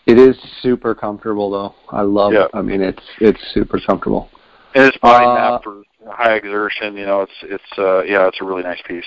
[0.09, 1.75] It is super comfortable though.
[1.89, 2.45] I love yeah.
[2.45, 2.51] it.
[2.55, 4.27] I mean, it's it's super comfortable.
[4.73, 6.97] And it's body uh, map for high exertion.
[6.97, 9.05] You know, it's it's uh, yeah, it's a really nice piece.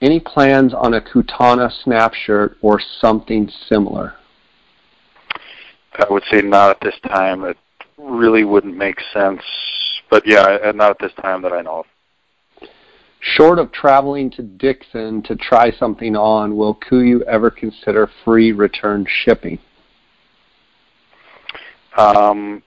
[0.00, 4.14] Any plans on a Kutana snap shirt or something similar?
[5.98, 7.44] I would say not at this time.
[7.44, 7.58] It
[7.98, 9.42] really wouldn't make sense.
[10.08, 11.86] But yeah, not at this time that I know of.
[13.20, 19.06] Short of traveling to Dixon to try something on, will KUIU ever consider free return
[19.08, 19.58] shipping?
[21.98, 22.62] Um,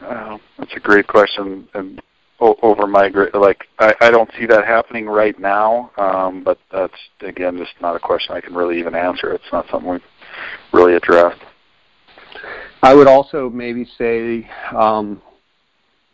[0.00, 1.68] uh, that's a great question.
[1.74, 2.00] And
[2.40, 5.90] over my like, I, I don't see that happening right now.
[5.98, 9.32] Um, but that's again just not a question I can really even answer.
[9.32, 10.00] It's not something we've
[10.72, 11.40] really addressed.
[12.82, 15.22] I would also maybe say um,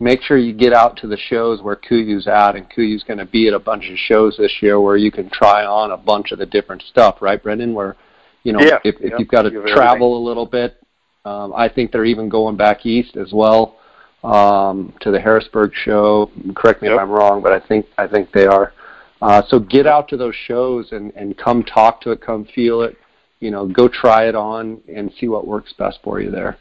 [0.01, 3.27] make sure you get out to the shows where KUIU's at, and KUIU's going to
[3.27, 6.33] be at a bunch of shows this year where you can try on a bunch
[6.33, 7.75] of the different stuff, right, Brendan?
[7.75, 7.97] Where
[8.45, 10.01] you know yeah, if, if yep, you've got to travel everything.
[10.03, 10.83] a little bit,
[11.25, 13.79] um, I think they're even going back east as well
[14.25, 16.31] um, to the Harrisburg show.
[16.55, 16.97] Correct me yep.
[16.97, 18.73] if I'm wrong, but I think I think they are.
[19.21, 22.83] Uh, so get out to those shows and, and come talk to it, come feel
[22.83, 22.97] it.
[23.41, 26.57] You know, go try it on and see what works best for you there.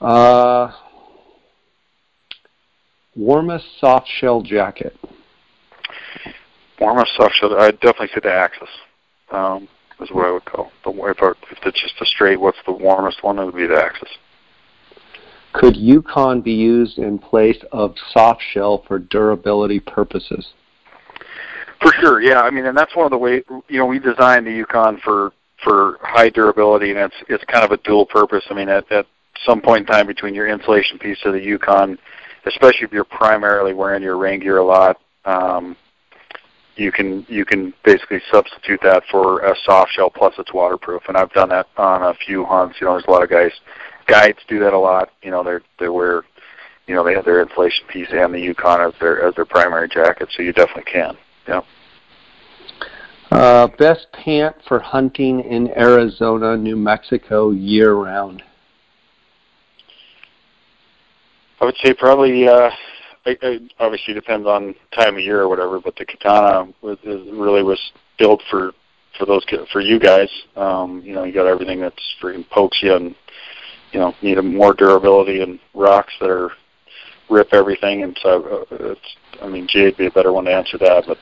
[0.00, 0.72] Uh,
[3.16, 4.96] warmest soft shell jacket.
[6.80, 7.58] Warmest soft shell.
[7.58, 8.68] I'd definitely say the Axis.
[9.30, 9.68] Um,
[10.00, 11.18] is what I would call the if,
[11.50, 12.40] if it's just a straight.
[12.40, 13.38] What's the warmest one?
[13.38, 14.08] It would be the Axis.
[15.52, 20.48] Could Yukon be used in place of soft shell for durability purposes?
[21.80, 22.40] For sure, yeah.
[22.40, 25.32] I mean, and that's one of the ways you know we designed the Yukon for
[25.62, 28.44] for high durability, and it's it's kind of a dual purpose.
[28.50, 29.06] I mean, at, at
[29.44, 31.98] some point in time between your insulation piece of the Yukon,
[32.46, 35.76] especially if you're primarily wearing your rain gear a lot, um,
[36.76, 41.02] you can you can basically substitute that for a soft shell plus it's waterproof.
[41.08, 42.76] And I've done that on a few hunts.
[42.80, 43.52] You know, there's a lot of guys
[44.06, 45.10] guides do that a lot.
[45.22, 46.24] You know, they they wear
[46.86, 49.88] you know they have their inflation piece and the Yukon as their as their primary
[49.88, 51.16] jacket, so you definitely can.
[51.48, 51.60] Yeah.
[53.30, 58.42] Uh, best pant for hunting in Arizona, New Mexico year round.
[61.64, 62.68] I would say probably uh,
[63.24, 67.62] it obviously depends on time of year or whatever, but the Kutana was is, really
[67.62, 67.80] was
[68.18, 68.72] built for
[69.16, 70.28] for those for you guys.
[70.56, 73.14] Um, you know, you got everything that's freaking pokes you and
[73.92, 76.50] you know need more durability and rocks that are
[77.30, 78.02] rip everything.
[78.02, 81.16] And so uh, it's I mean Jay'd be a better one to answer that, but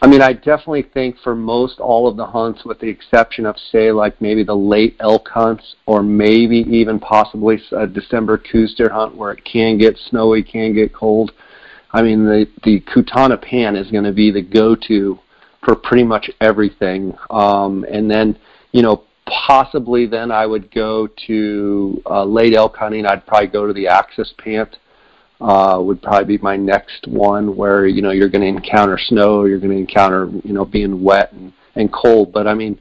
[0.00, 3.56] I mean, I definitely think for most all of the hunts, with the exception of
[3.72, 8.90] say like maybe the late elk hunts or maybe even possibly a December Coues deer
[8.90, 11.32] hunt where it can get snowy, can get cold.
[11.92, 15.18] I mean, the the Kutana pan is going to be the go-to
[15.64, 17.16] for pretty much everything.
[17.30, 18.38] Um, and then,
[18.70, 23.04] you know, possibly then I would go to uh, late elk hunting.
[23.04, 24.76] I'd probably go to the Axis pant
[25.40, 29.44] uh, would probably be my next one where you know you're going to encounter snow,
[29.44, 32.32] you're going to encounter you know being wet and, and cold.
[32.32, 32.80] But I mean,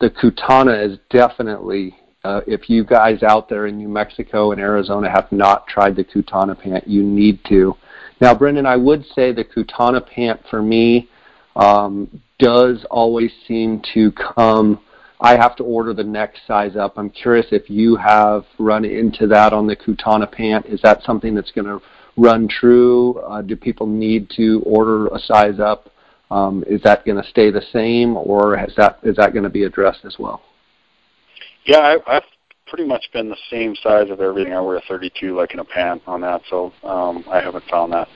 [0.00, 1.96] the Kutana is definitely
[2.26, 6.04] uh, if you guys out there in New Mexico and Arizona have not tried the
[6.04, 7.76] Kutana pant, you need to.
[8.20, 11.08] Now, Brendan, I would say the Kutana pant for me
[11.54, 14.80] um, does always seem to come.
[15.20, 16.98] I have to order the next size up.
[16.98, 20.66] I'm curious if you have run into that on the Kutana pant.
[20.66, 21.80] Is that something that's going to
[22.16, 23.18] run true?
[23.18, 25.90] Uh, do people need to order a size up?
[26.30, 29.50] Um, is that going to stay the same, or has that is that going to
[29.50, 30.42] be addressed as well?
[31.64, 32.24] Yeah, I, I've
[32.66, 34.52] pretty much been the same size of everything.
[34.52, 37.92] I wear a 32 like in a pant on that, so um, I haven't found
[37.92, 38.08] that.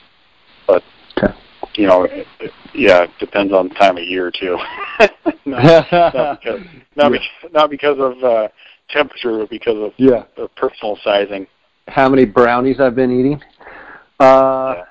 [0.66, 0.82] But
[1.16, 1.34] okay.
[1.74, 4.56] you know, it, it, yeah, it depends on the time of year too.
[5.46, 6.60] not, not because
[6.96, 7.18] not, yeah.
[7.18, 8.48] because, not because of uh,
[8.88, 10.24] temperature, but because of yeah.
[10.36, 11.46] of personal sizing.
[11.86, 13.40] How many brownies I've been eating?
[14.20, 14.84] Uh,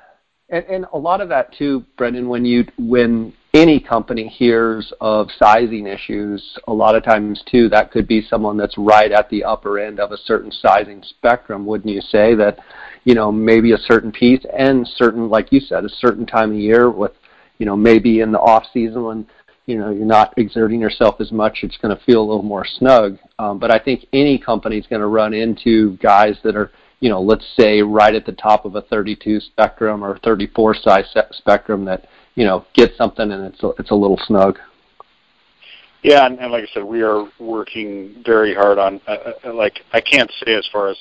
[0.50, 5.28] and, and a lot of that too, Brendan, when you when any company hears of
[5.38, 9.44] sizing issues, a lot of times too, that could be someone that's right at the
[9.44, 12.36] upper end of a certain sizing spectrum, wouldn't you say?
[12.36, 12.60] That,
[13.06, 16.58] you know, maybe a certain piece and certain, like you said, a certain time of
[16.58, 17.14] year with,
[17.58, 19.28] you know, maybe in the off season when,
[19.66, 22.66] you know, you're not exerting yourself as much, it's going to feel a little more
[22.66, 23.18] snug.
[23.38, 27.10] Um, but I think any company is going to run into guys that are you
[27.10, 31.86] know, let's say right at the top of a 32 spectrum or 34 size spectrum
[31.86, 34.60] that, you know, get something and it's a, it's a little snug.
[36.04, 39.82] Yeah, and, and like I said, we are working very hard on, uh, uh like,
[39.92, 40.98] I can't say as far as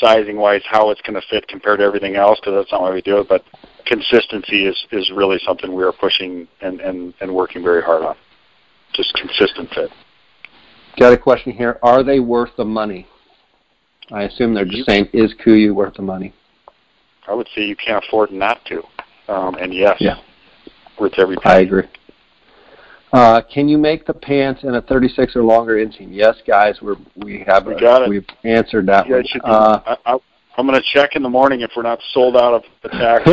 [0.00, 2.92] sizing wise how it's going to fit compared to everything else because that's not why
[2.92, 3.44] we do it, but
[3.86, 8.16] consistency is, is really something we are pushing and, and, and working very hard on.
[8.92, 9.90] Just consistent fit.
[10.98, 11.78] Got a question here.
[11.82, 13.06] Are they worth the money?
[14.10, 16.34] I assume they're just saying, is KUIU worth the money?
[17.26, 18.82] I would say you can't afford not to.
[19.28, 20.16] Um, and yes, yeah.
[20.98, 21.54] worth every penny.
[21.54, 21.88] I agree.
[23.12, 26.08] Uh, can you make the pants in a 36 or longer inseam?
[26.10, 28.08] Yes, guys, we're, we have we got it.
[28.08, 29.08] we've answered that.
[29.08, 30.18] Yeah, be, uh, I,
[30.56, 33.24] I'm going to check in the morning if we're not sold out of attacks.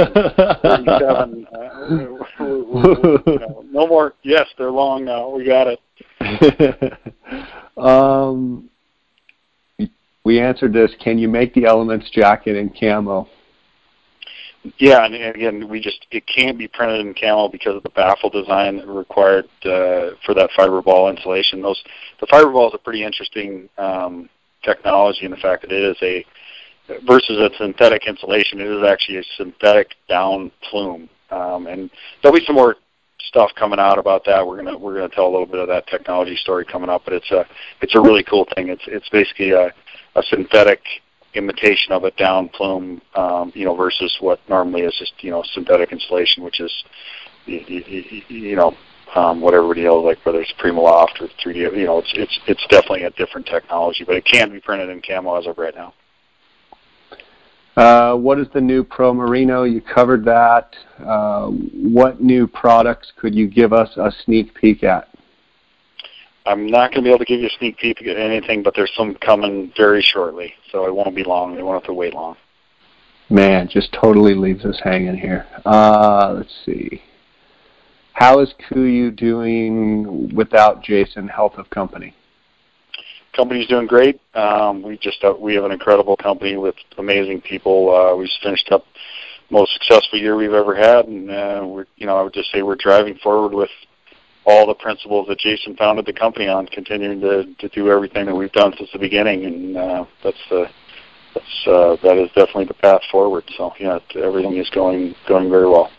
[0.61, 1.47] 37.
[1.47, 2.03] Uh,
[2.39, 4.13] no more.
[4.23, 5.29] Yes, they're long now.
[5.29, 5.79] We got it.
[7.77, 8.69] um,
[10.23, 10.91] we answered this.
[10.99, 13.27] Can you make the elements jacket in camo?
[14.77, 18.29] Yeah, and again, we just it can't be printed in camo because of the baffle
[18.29, 21.61] design required uh, for that fiber ball insulation.
[21.61, 21.81] Those
[22.19, 24.29] the fiber ball is a pretty interesting um,
[24.63, 26.25] technology in the fact that it is a
[27.07, 28.59] versus a synthetic insulation.
[28.59, 31.89] It is actually a synthetic down plume, um, and
[32.21, 32.75] there'll be some more
[33.19, 34.45] stuff coming out about that.
[34.45, 37.13] We're gonna we're gonna tell a little bit of that technology story coming up, but
[37.13, 37.47] it's a
[37.81, 38.69] it's a really cool thing.
[38.69, 39.73] It's it's basically a
[40.15, 40.81] a synthetic
[41.33, 45.43] imitation of a down plume, um, you know, versus what normally is just you know
[45.53, 46.83] synthetic insulation, which is
[47.45, 48.75] you, you know
[49.15, 53.03] um, what everybody like whether it's Primaloft or 3D, you know, it's it's it's definitely
[53.03, 55.93] a different technology, but it can be printed in camo as of right now.
[57.77, 59.63] Uh, what is the new Pro Merino?
[59.63, 60.75] You covered that.
[60.99, 65.07] Uh, what new products could you give us a sneak peek at?
[66.45, 68.73] I'm not going to be able to give you a sneak peek at anything, but
[68.75, 71.55] there's some coming very shortly, so it won't be long.
[71.55, 72.35] You won't have to wait long.
[73.29, 75.45] Man, just totally leaves us hanging here.
[75.65, 77.01] Uh, let's see.
[78.13, 82.13] How is KUIU doing without Jason, Health of Company?
[83.33, 84.19] Company's doing great.
[84.33, 87.95] Um, we just uh, we have an incredible company with amazing people.
[87.95, 88.83] Uh, we just finished up
[89.49, 92.61] most successful year we've ever had, and uh, we're you know I would just say
[92.61, 93.69] we're driving forward with
[94.45, 98.35] all the principles that Jason founded the company on, continuing to to do everything that
[98.35, 100.65] we've done since the beginning, and uh, that's uh,
[101.33, 103.43] that's uh, that is definitely the path forward.
[103.57, 105.91] So yeah, everything is going going very well.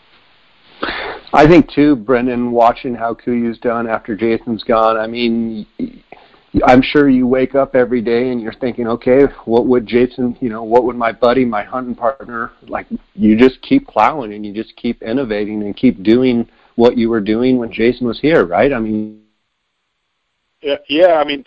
[1.33, 4.97] I think too, Brendan, watching how KUIU's done after Jason's gone.
[4.97, 5.65] I mean,
[6.65, 10.49] I'm sure you wake up every day and you're thinking, okay, what would Jason, you
[10.49, 12.85] know, what would my buddy, my hunting partner, like?
[13.15, 17.21] You just keep plowing and you just keep innovating and keep doing what you were
[17.21, 18.71] doing when Jason was here, right?
[18.73, 19.21] I mean,
[20.61, 21.13] yeah, yeah.
[21.15, 21.45] I mean,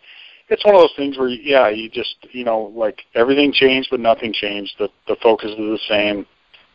[0.48, 4.00] it's one of those things where, yeah, you just, you know, like everything changed, but
[4.00, 4.74] nothing changed.
[4.78, 6.26] The the focus is the same.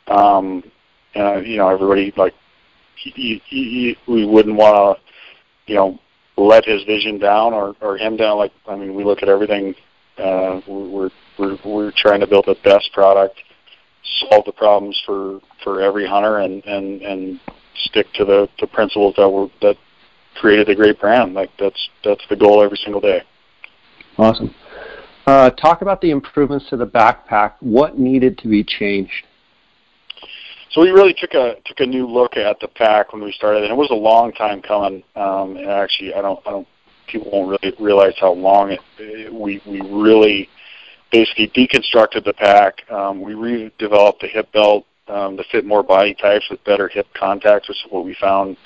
[0.08, 0.64] Um,
[1.14, 2.34] and you know, everybody like,
[2.96, 6.00] he, he, he, we wouldn't want to, you know
[6.38, 8.38] let his vision down or, or him down.
[8.38, 9.76] Like I mean, we look at everything.
[10.18, 13.36] Uh, we're we're we're trying to build the best product,
[14.20, 17.40] solve the problems for for every hunter, and and and
[17.76, 19.76] stick to the the principles that were that
[20.40, 21.34] created the great brand.
[21.34, 23.24] Like that's that's the goal every single day.
[24.18, 24.54] Awesome.
[25.28, 27.54] Uh, talk about the improvements to the backpack.
[27.60, 29.26] What needed to be changed?
[30.72, 33.64] So we really took a took a new look at the pack when we started,
[33.64, 35.04] and it was a long time coming.
[35.16, 36.68] Um, and actually, I don't I don't
[37.08, 40.50] people won't really realize how long it, it we we really
[41.12, 42.90] basically deconstructed the pack.
[42.90, 47.08] Um, we redeveloped the hip belt um, to fit more body types with better hip
[47.14, 48.58] contacts, which is what we found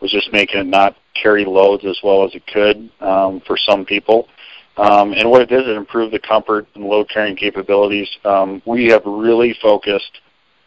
[0.00, 3.84] was just making it not carry loads as well as it could um, for some
[3.84, 4.28] people.
[4.76, 8.08] Um, and what it did, is it improved the comfort and load carrying capabilities.
[8.24, 10.20] Um, we have really focused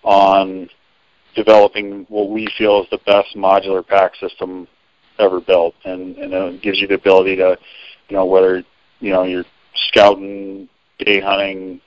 [0.03, 0.69] on
[1.35, 4.67] developing what we feel is the best modular pack system
[5.19, 7.57] ever built, and, and it gives you the ability to,
[8.09, 8.63] you know, whether
[8.99, 9.45] you know you're
[9.89, 10.69] scouting,
[10.99, 11.81] day hunting,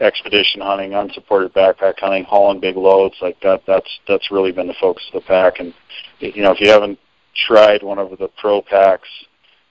[0.00, 3.62] expedition hunting, unsupported backpack hunting, hauling big loads like that.
[3.66, 5.60] That's that's really been the focus of the pack.
[5.60, 5.72] And
[6.18, 6.98] you know, if you haven't
[7.46, 9.08] tried one of the pro packs,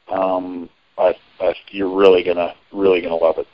[0.09, 3.47] um, I, I, you're really gonna really gonna love it.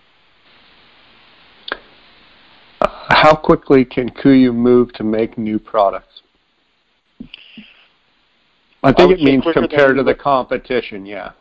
[2.82, 6.22] How quickly can KUIU move to make new products?
[8.82, 11.32] I think I it means compared to the competition, yeah.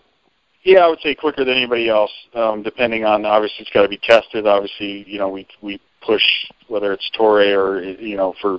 [0.64, 2.10] Yeah, I would say quicker than anybody else.
[2.34, 4.46] Um, depending on obviously it's got to be tested.
[4.46, 6.22] Obviously, you know we we push
[6.68, 8.58] whether it's Toray or you know for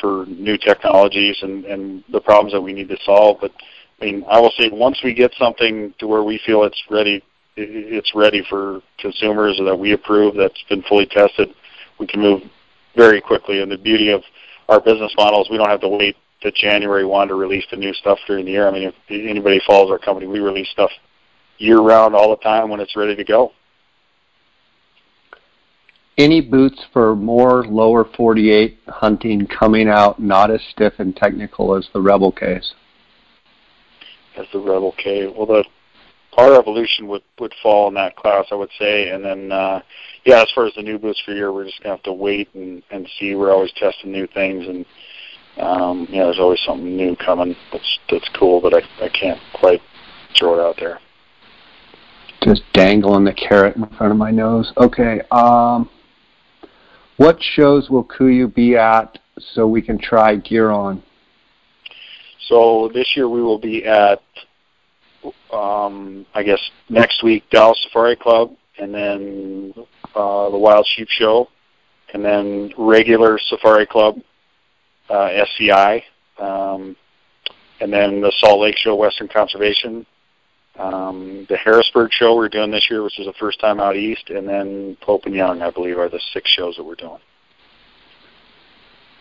[0.00, 3.38] for new technologies and and the problems that we need to solve.
[3.40, 3.52] But
[4.00, 7.22] I mean, I will say once we get something to where we feel it's ready,
[7.56, 11.50] it's ready for consumers or that we approve that's been fully tested,
[11.98, 12.42] we can move
[12.96, 13.60] very quickly.
[13.60, 14.22] And the beauty of
[14.68, 17.76] our business model is we don't have to wait to January 1 to release the
[17.76, 18.66] new stuff during the year.
[18.66, 20.90] I mean, if anybody follows our company, we release stuff
[21.60, 23.52] year round all the time when it's ready to go.
[26.18, 31.88] Any boots for more lower 48 hunting coming out not as stiff and technical as
[31.92, 32.74] the Rebel case?
[34.36, 35.26] As the Rebel K.
[35.26, 35.64] Well, the
[36.36, 39.10] our evolution would would fall in that class, I would say.
[39.10, 39.82] And then, uh,
[40.24, 42.48] yeah, as far as the new boots for year, we're just gonna have to wait
[42.54, 43.34] and and see.
[43.34, 44.86] We're always testing new things, and
[45.58, 49.80] um, yeah, there's always something new coming that's that's cool, but I I can't quite
[50.38, 51.00] throw it out there.
[52.42, 54.72] Just dangling the carrot in front of my nose.
[54.76, 55.20] Okay.
[55.30, 55.90] Um,
[57.16, 59.18] what shows will KUIU be at
[59.54, 61.02] so we can try gear on?
[62.48, 64.22] So this year we will be at
[65.52, 69.74] um, I guess next week Dallas Safari Club, and then
[70.14, 71.48] uh, the Wild Sheep Show,
[72.14, 74.16] and then regular Safari Club,
[75.08, 75.28] uh,
[75.58, 76.02] SCI,
[76.38, 76.96] um,
[77.80, 80.06] and then the Salt Lake Show, Western Conservation,
[80.78, 84.30] um, the Harrisburg Show we're doing this year, which is the first time out east,
[84.30, 87.18] and then Pope and Young, I believe, are the six shows that we're doing.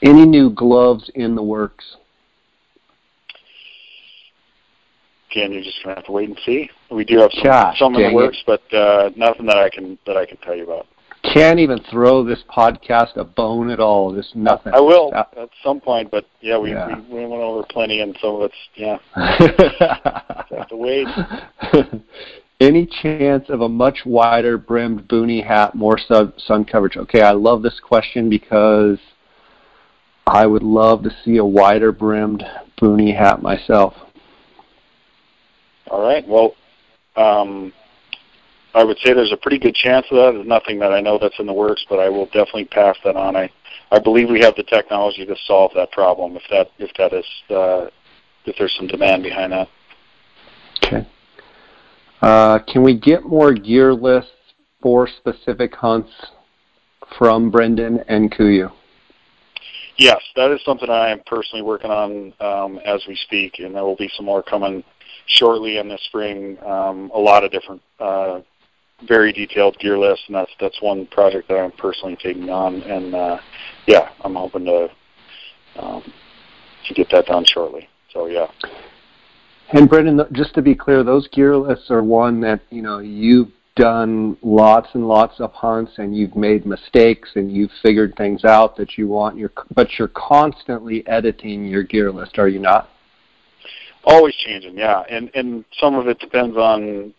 [0.02, 1.98] Any new gloves in the works?
[5.32, 6.70] again, you're just gonna have to wait and see.
[6.92, 8.62] We do have some, some in the works, it.
[8.70, 10.88] but uh, nothing that I can that I can tell you about.
[11.34, 14.16] Can't even throw this podcast a bone at all.
[14.16, 14.74] Just nothing.
[14.74, 16.88] I will at some point, but yeah, we, yeah.
[16.88, 18.98] we, we went over plenty, and so it's yeah.
[19.16, 21.08] have to wait.
[22.60, 26.98] Any chance of a much wider brimmed boonie hat, more sun, sun coverage?
[26.98, 28.98] Okay, I love this question because
[30.28, 32.44] I would love to see a wider brimmed
[32.78, 33.94] boonie hat myself.
[35.90, 36.28] All right.
[36.28, 36.56] Well,
[37.16, 37.74] Um,
[38.74, 40.32] I would say there's a pretty good chance of that.
[40.34, 43.16] There's nothing that I know that's in the works, but I will definitely pass that
[43.16, 43.36] on.
[43.36, 43.50] I,
[43.92, 47.26] I believe we have the technology to solve that problem if that if that is
[47.50, 47.90] uh,
[48.46, 49.68] if there's some demand behind that.
[50.84, 51.08] Okay.
[52.22, 54.32] Uh, can we get more gear lists
[54.82, 56.12] for specific hunts
[57.18, 58.72] from Brendan and Kuiu?
[59.98, 63.84] Yes, that is something I am personally working on um, as we speak, and there
[63.84, 64.84] will be some more coming
[65.28, 66.58] shortly in the spring.
[66.66, 68.40] Um, a lot of different, uh,
[69.08, 72.82] very detailed gear lists, and that's that's one project that I'm personally taking on.
[72.84, 73.40] And uh,
[73.88, 74.90] yeah, I'm hoping to
[75.78, 76.14] um,
[76.88, 77.88] to get that done shortly.
[78.14, 78.48] So yeah.
[79.72, 83.50] And Brendan, just to be clear, those gear lists are one that you know you've
[83.80, 88.76] done lots and lots of hunts and you've made mistakes and you've figured things out
[88.76, 92.90] that you want your but you're constantly editing your gear list are you not
[94.04, 97.14] always changing yeah and and some of it depends on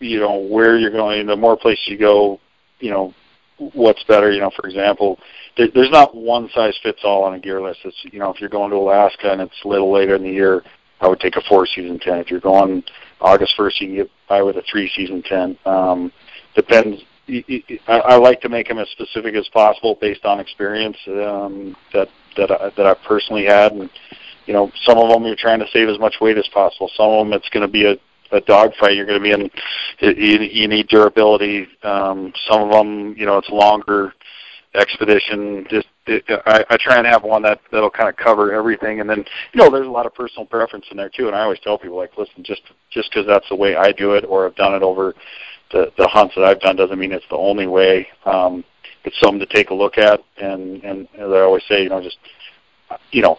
[0.00, 2.40] you know where you're going the more places you go
[2.80, 3.14] you know
[3.72, 5.18] what's better you know for example
[5.56, 8.40] there, there's not one size fits all on a gear list it's you know if
[8.40, 10.62] you're going to alaska and it's a little later in the year
[11.00, 12.82] i would take a four season tent if you're going
[13.20, 15.58] August 1st, you can get by with a three-season tent.
[15.66, 16.12] Um,
[16.54, 17.02] depends.
[17.28, 22.08] I, I like to make them as specific as possible based on experience um, that
[22.36, 23.90] that I, that I've personally had, and
[24.46, 26.90] you know, some of them you're trying to save as much weight as possible.
[26.96, 27.96] Some of them it's going to be a
[28.32, 28.96] a dogfight.
[28.96, 29.50] You're going to be in.
[30.00, 31.66] You, you need durability.
[31.82, 34.12] Um, some of them, you know, it's longer
[34.74, 35.66] expedition.
[35.70, 39.08] Just it, I, I try and have one that that'll kind of cover everything, and
[39.08, 41.26] then you know there's a lot of personal preference in there too.
[41.26, 44.14] And I always tell people like, listen, just just because that's the way I do
[44.14, 45.14] it, or I've done it over
[45.72, 48.06] the the hunts that I've done, doesn't mean it's the only way.
[48.24, 48.64] Um,
[49.04, 52.02] it's something to take a look at, and and as I always say, you know,
[52.02, 52.18] just
[53.10, 53.38] you know,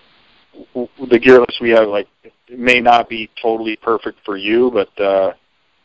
[1.10, 2.08] the gear list we have like
[2.48, 5.34] it may not be totally perfect for you, but uh,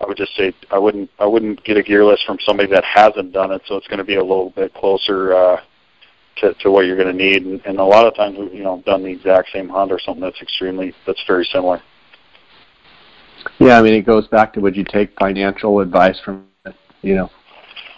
[0.01, 2.85] I would just say I wouldn't I wouldn't get a gear list from somebody that
[2.85, 5.61] hasn't done it, so it's going to be a little bit closer uh,
[6.39, 7.45] to, to what you're going to need.
[7.45, 10.23] And, and a lot of times, you know done the exact same hunt or something
[10.23, 11.81] that's extremely that's very similar.
[13.59, 16.47] Yeah, I mean, it goes back to would you take financial advice from
[17.03, 17.31] you know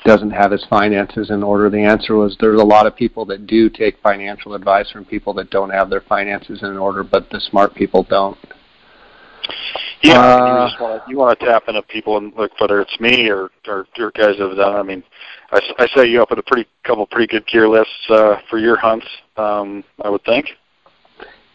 [0.04, 1.70] doesn't have his finances in order.
[1.70, 5.32] The answer was there's a lot of people that do take financial advice from people
[5.34, 8.38] that don't have their finances in order, but the smart people don't.
[10.02, 12.80] Yeah, uh, you just want to you want to tap into people and look whether
[12.80, 14.76] it's me or or your guys have done.
[14.76, 15.02] I mean,
[15.50, 18.58] I, I set you up with a pretty couple pretty good gear lists uh, for
[18.58, 19.06] your hunts.
[19.36, 20.48] Um, I would think.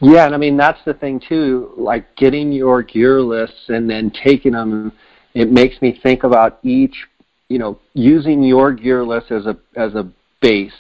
[0.02, 1.74] Yeah, and I mean that's the thing too.
[1.78, 4.94] Like getting your gear lists and then taking them,
[5.36, 6.96] it makes me think about each.
[7.50, 10.10] You know, using your gear list as a as a
[10.42, 10.72] base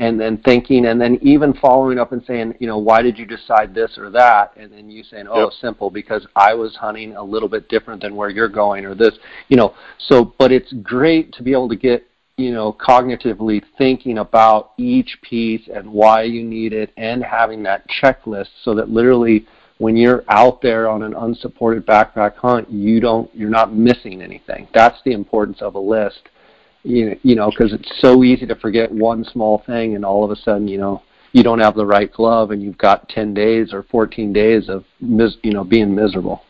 [0.00, 3.26] and then thinking and then even following up and saying, you know, why did you
[3.26, 4.56] decide this or that?
[4.56, 5.52] And then you saying, oh, yep.
[5.60, 9.12] simple, because I was hunting a little bit different than where you're going or this,
[9.48, 9.74] you know.
[10.08, 12.06] So, but it's great to be able to get,
[12.38, 17.84] you know, cognitively thinking about each piece and why you need it and having that
[18.02, 19.46] checklist so that literally
[19.80, 24.68] when you're out there on an unsupported backpack hunt, you don't, you're not missing anything.
[24.72, 26.28] That's the importance of a list
[26.82, 30.30] you, you know, because it's so easy to forget one small thing, and all of
[30.30, 31.02] a sudden, you know,
[31.32, 34.84] you don't have the right glove, and you've got 10 days or 14 days of,
[35.00, 36.42] mis- you know, being miserable.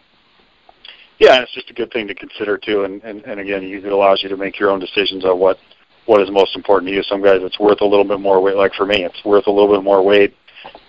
[1.19, 4.23] Yeah, it's just a good thing to consider too, and and, and again, it allows
[4.23, 5.59] you to make your own decisions on what
[6.07, 7.03] what is most important to you.
[7.03, 8.57] Some guys, it's worth a little bit more weight.
[8.57, 10.35] Like for me, it's worth a little bit more weight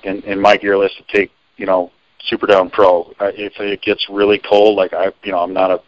[0.04, 1.92] in in my gear list to take, you know,
[2.26, 3.14] Super Down Pro.
[3.20, 5.82] If it gets really cold, like I, you know, I'm not a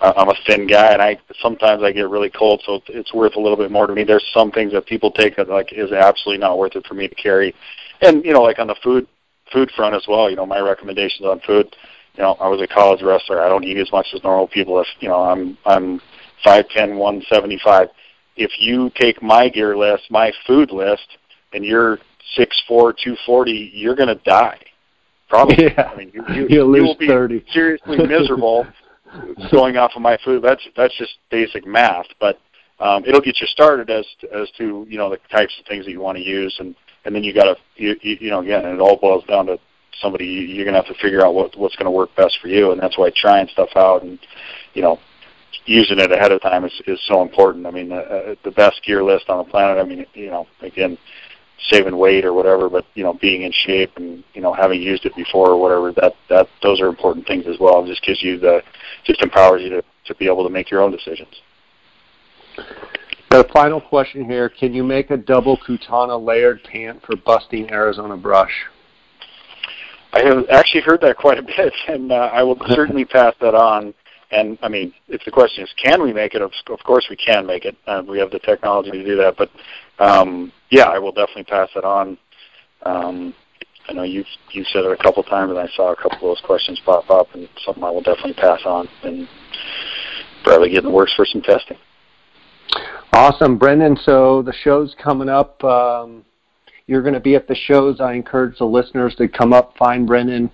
[0.00, 3.40] I'm a thin guy, and I sometimes I get really cold, so it's worth a
[3.40, 4.04] little bit more to me.
[4.04, 7.08] There's some things that people take that like is absolutely not worth it for me
[7.08, 7.54] to carry,
[8.02, 9.06] and you know, like on the food
[9.52, 10.28] food front as well.
[10.28, 11.74] You know, my recommendations on food.
[12.16, 13.42] You know, I was a college wrestler.
[13.42, 14.80] I don't eat as much as normal people.
[14.80, 16.00] If you know, I'm I'm
[16.42, 17.88] five ten, one seventy five.
[18.36, 21.06] If you take my gear list, my food list,
[21.52, 21.98] and you're
[22.36, 24.60] six four, two forty, you're gonna die.
[25.28, 25.64] Probably.
[25.64, 25.90] Yeah.
[25.92, 27.44] I mean, you, you, you will be 30.
[27.52, 28.66] seriously miserable
[29.50, 30.42] going off of my food.
[30.42, 32.38] That's that's just basic math, but
[32.80, 35.84] um, it'll get you started as to, as to you know the types of things
[35.84, 38.40] that you want to use, and and then you got to you, you you know
[38.40, 39.58] again it all boils down to
[40.00, 42.48] somebody you're going to have to figure out what what's going to work best for
[42.48, 44.18] you, and that's why trying stuff out and
[44.74, 44.98] you know
[45.66, 47.66] using it ahead of time is is so important.
[47.66, 49.78] I mean, uh, the best gear list on the planet.
[49.78, 50.98] I mean, you know, again,
[51.70, 55.04] saving weight or whatever, but you know, being in shape and you know, having used
[55.04, 57.84] it before or whatever, that that those are important things as well.
[57.84, 58.62] It just gives you the,
[59.04, 61.34] just empowers you to to be able to make your own decisions.
[63.30, 68.16] The final question here: Can you make a double Kutana layered pant for busting Arizona
[68.16, 68.52] brush?
[70.12, 73.54] I have actually heard that quite a bit, and uh, I will certainly pass that
[73.54, 73.92] on.
[74.30, 76.42] and I mean, if the question is, can we make it?
[76.42, 77.76] Of, of course, we can make it.
[77.86, 79.36] Uh, we have the technology to do that.
[79.36, 79.50] But
[79.98, 82.18] um, yeah, I will definitely pass it on.
[82.82, 83.34] Um,
[83.88, 86.36] I know you've you said it a couple times, and I saw a couple of
[86.36, 89.28] those questions pop up, and something I will definitely pass on and
[90.42, 91.76] probably get in the works for some testing.
[93.12, 93.96] Awesome, Brendan.
[94.04, 95.62] So the show's coming up.
[95.62, 96.24] Um,
[96.86, 98.00] you're going to be at the shows.
[98.00, 100.50] I encourage the listeners to come up, find Brendan,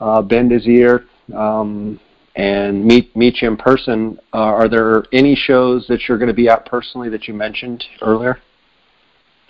[0.00, 1.04] uh, bend his ear,
[1.36, 2.00] um,
[2.36, 4.18] and meet meet you in person.
[4.32, 7.84] Uh, are there any shows that you're going to be at personally that you mentioned
[8.02, 8.38] earlier?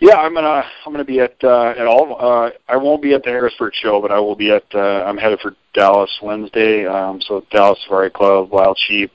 [0.00, 2.16] Yeah, I'm gonna I'm gonna be at uh, at all.
[2.20, 4.64] Uh, I won't be at the Harrisburg show, but I will be at.
[4.72, 6.86] Uh, I'm headed for Dallas Wednesday.
[6.86, 9.10] Um, so Dallas Safari Club, Wild Sheep,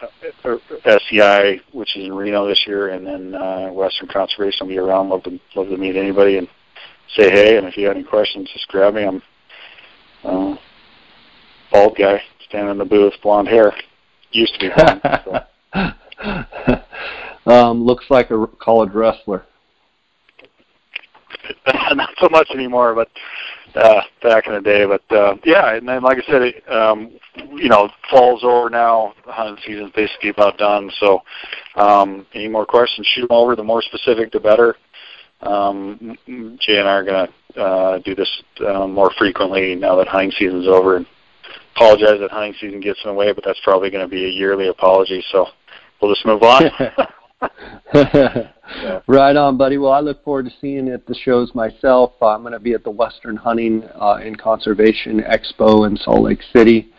[0.00, 4.78] uh, SCI, which is in Reno this year, and then uh, Western Conservation I'll be
[4.78, 5.08] around.
[5.08, 6.46] Love to love to meet anybody and
[7.16, 7.56] say hey.
[7.56, 9.04] And if you have any questions, just grab me.
[9.04, 9.22] I'm
[10.22, 10.56] uh,
[11.72, 13.72] bald guy standing in the booth, blonde hair.
[14.30, 15.00] Used to be blonde.
[17.44, 17.50] so.
[17.50, 19.46] um, looks like a college wrestler.
[21.94, 23.08] not so much anymore, but
[23.74, 24.84] uh, back in the day.
[24.86, 27.12] But uh, yeah, and then like I said, it, um,
[27.54, 29.14] you know, fall's over now.
[29.26, 30.90] The hunting season's basically about done.
[31.00, 31.22] So,
[31.76, 33.56] um, any more questions, shoot them over.
[33.56, 34.76] The more specific, the better.
[35.42, 36.16] Um,
[36.60, 40.32] Jay and I are going to uh, do this uh, more frequently now that hunting
[40.38, 40.96] season's over.
[40.96, 41.06] And
[41.74, 44.28] apologize that hunting season gets in the way, but that's probably going to be a
[44.28, 45.24] yearly apology.
[45.32, 45.46] So
[46.00, 46.64] we'll just move on.
[49.06, 49.76] Right on, buddy.
[49.76, 52.12] Well, I look forward to seeing you at the shows myself.
[52.22, 56.40] I'm going to be at the Western Hunting uh, and Conservation Expo in Salt Lake
[56.54, 56.90] City.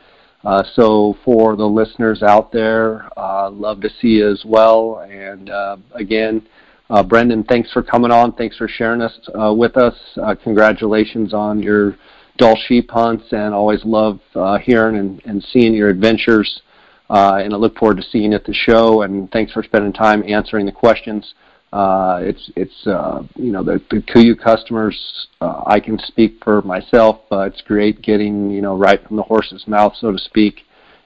[0.43, 5.07] Uh, so for the listeners out there, uh, love to see you as well.
[5.09, 6.45] And uh, again,
[6.89, 8.33] uh, Brendan, thanks for coming on.
[8.33, 9.95] Thanks for sharing us uh, with us.
[10.21, 11.97] Uh, congratulations on your
[12.37, 16.61] Dall sheep hunts, and always love uh, hearing and, and seeing your adventures.
[17.13, 19.03] Uh, and I look forward to seeing you at the show.
[19.03, 21.35] And thanks for spending time answering the questions.
[21.71, 25.27] Uh, it's it's uh, you know the, the KUIU customers.
[25.39, 27.21] Uh, I can speak for myself.
[27.31, 30.61] It's great getting you know right from the horse's mouth, so to speak,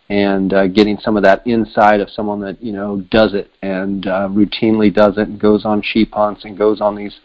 [0.10, 4.08] and uh, getting some of that insight of someone that you know does it and
[4.08, 7.18] uh, routinely does it and goes on sheep hunts and goes on these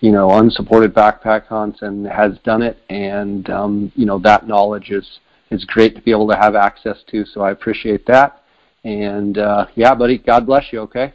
[0.00, 2.78] you know unsupported backpack hunts and has done it.
[2.90, 5.06] And um, you know that knowledge is
[5.50, 7.24] is great to be able to have access to.
[7.24, 8.42] So I appreciate that.
[8.84, 10.80] And uh, yeah, buddy, God bless you.
[10.80, 11.12] Okay.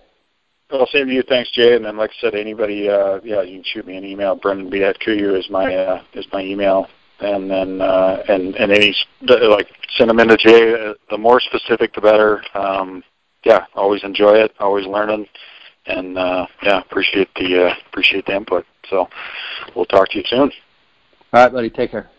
[0.72, 1.24] Well, same to you.
[1.24, 1.76] Thanks, Jay.
[1.76, 4.36] And then, like I said, anybody, uh, yeah, you can shoot me an email.
[4.36, 6.88] Brendan B at KUIU is my uh, is my email.
[7.20, 9.68] And then, uh, and and any like
[9.98, 10.94] send them into Jay.
[11.10, 12.44] The more specific, the better.
[12.56, 13.04] Um,
[13.46, 14.54] yeah, always enjoy it.
[14.60, 15.28] Always learning.
[15.86, 18.66] And uh, yeah, appreciate the uh, appreciate the input.
[18.90, 19.08] So
[19.76, 20.52] we'll talk to you soon.
[21.34, 21.70] All right, buddy.
[21.70, 22.10] Take care.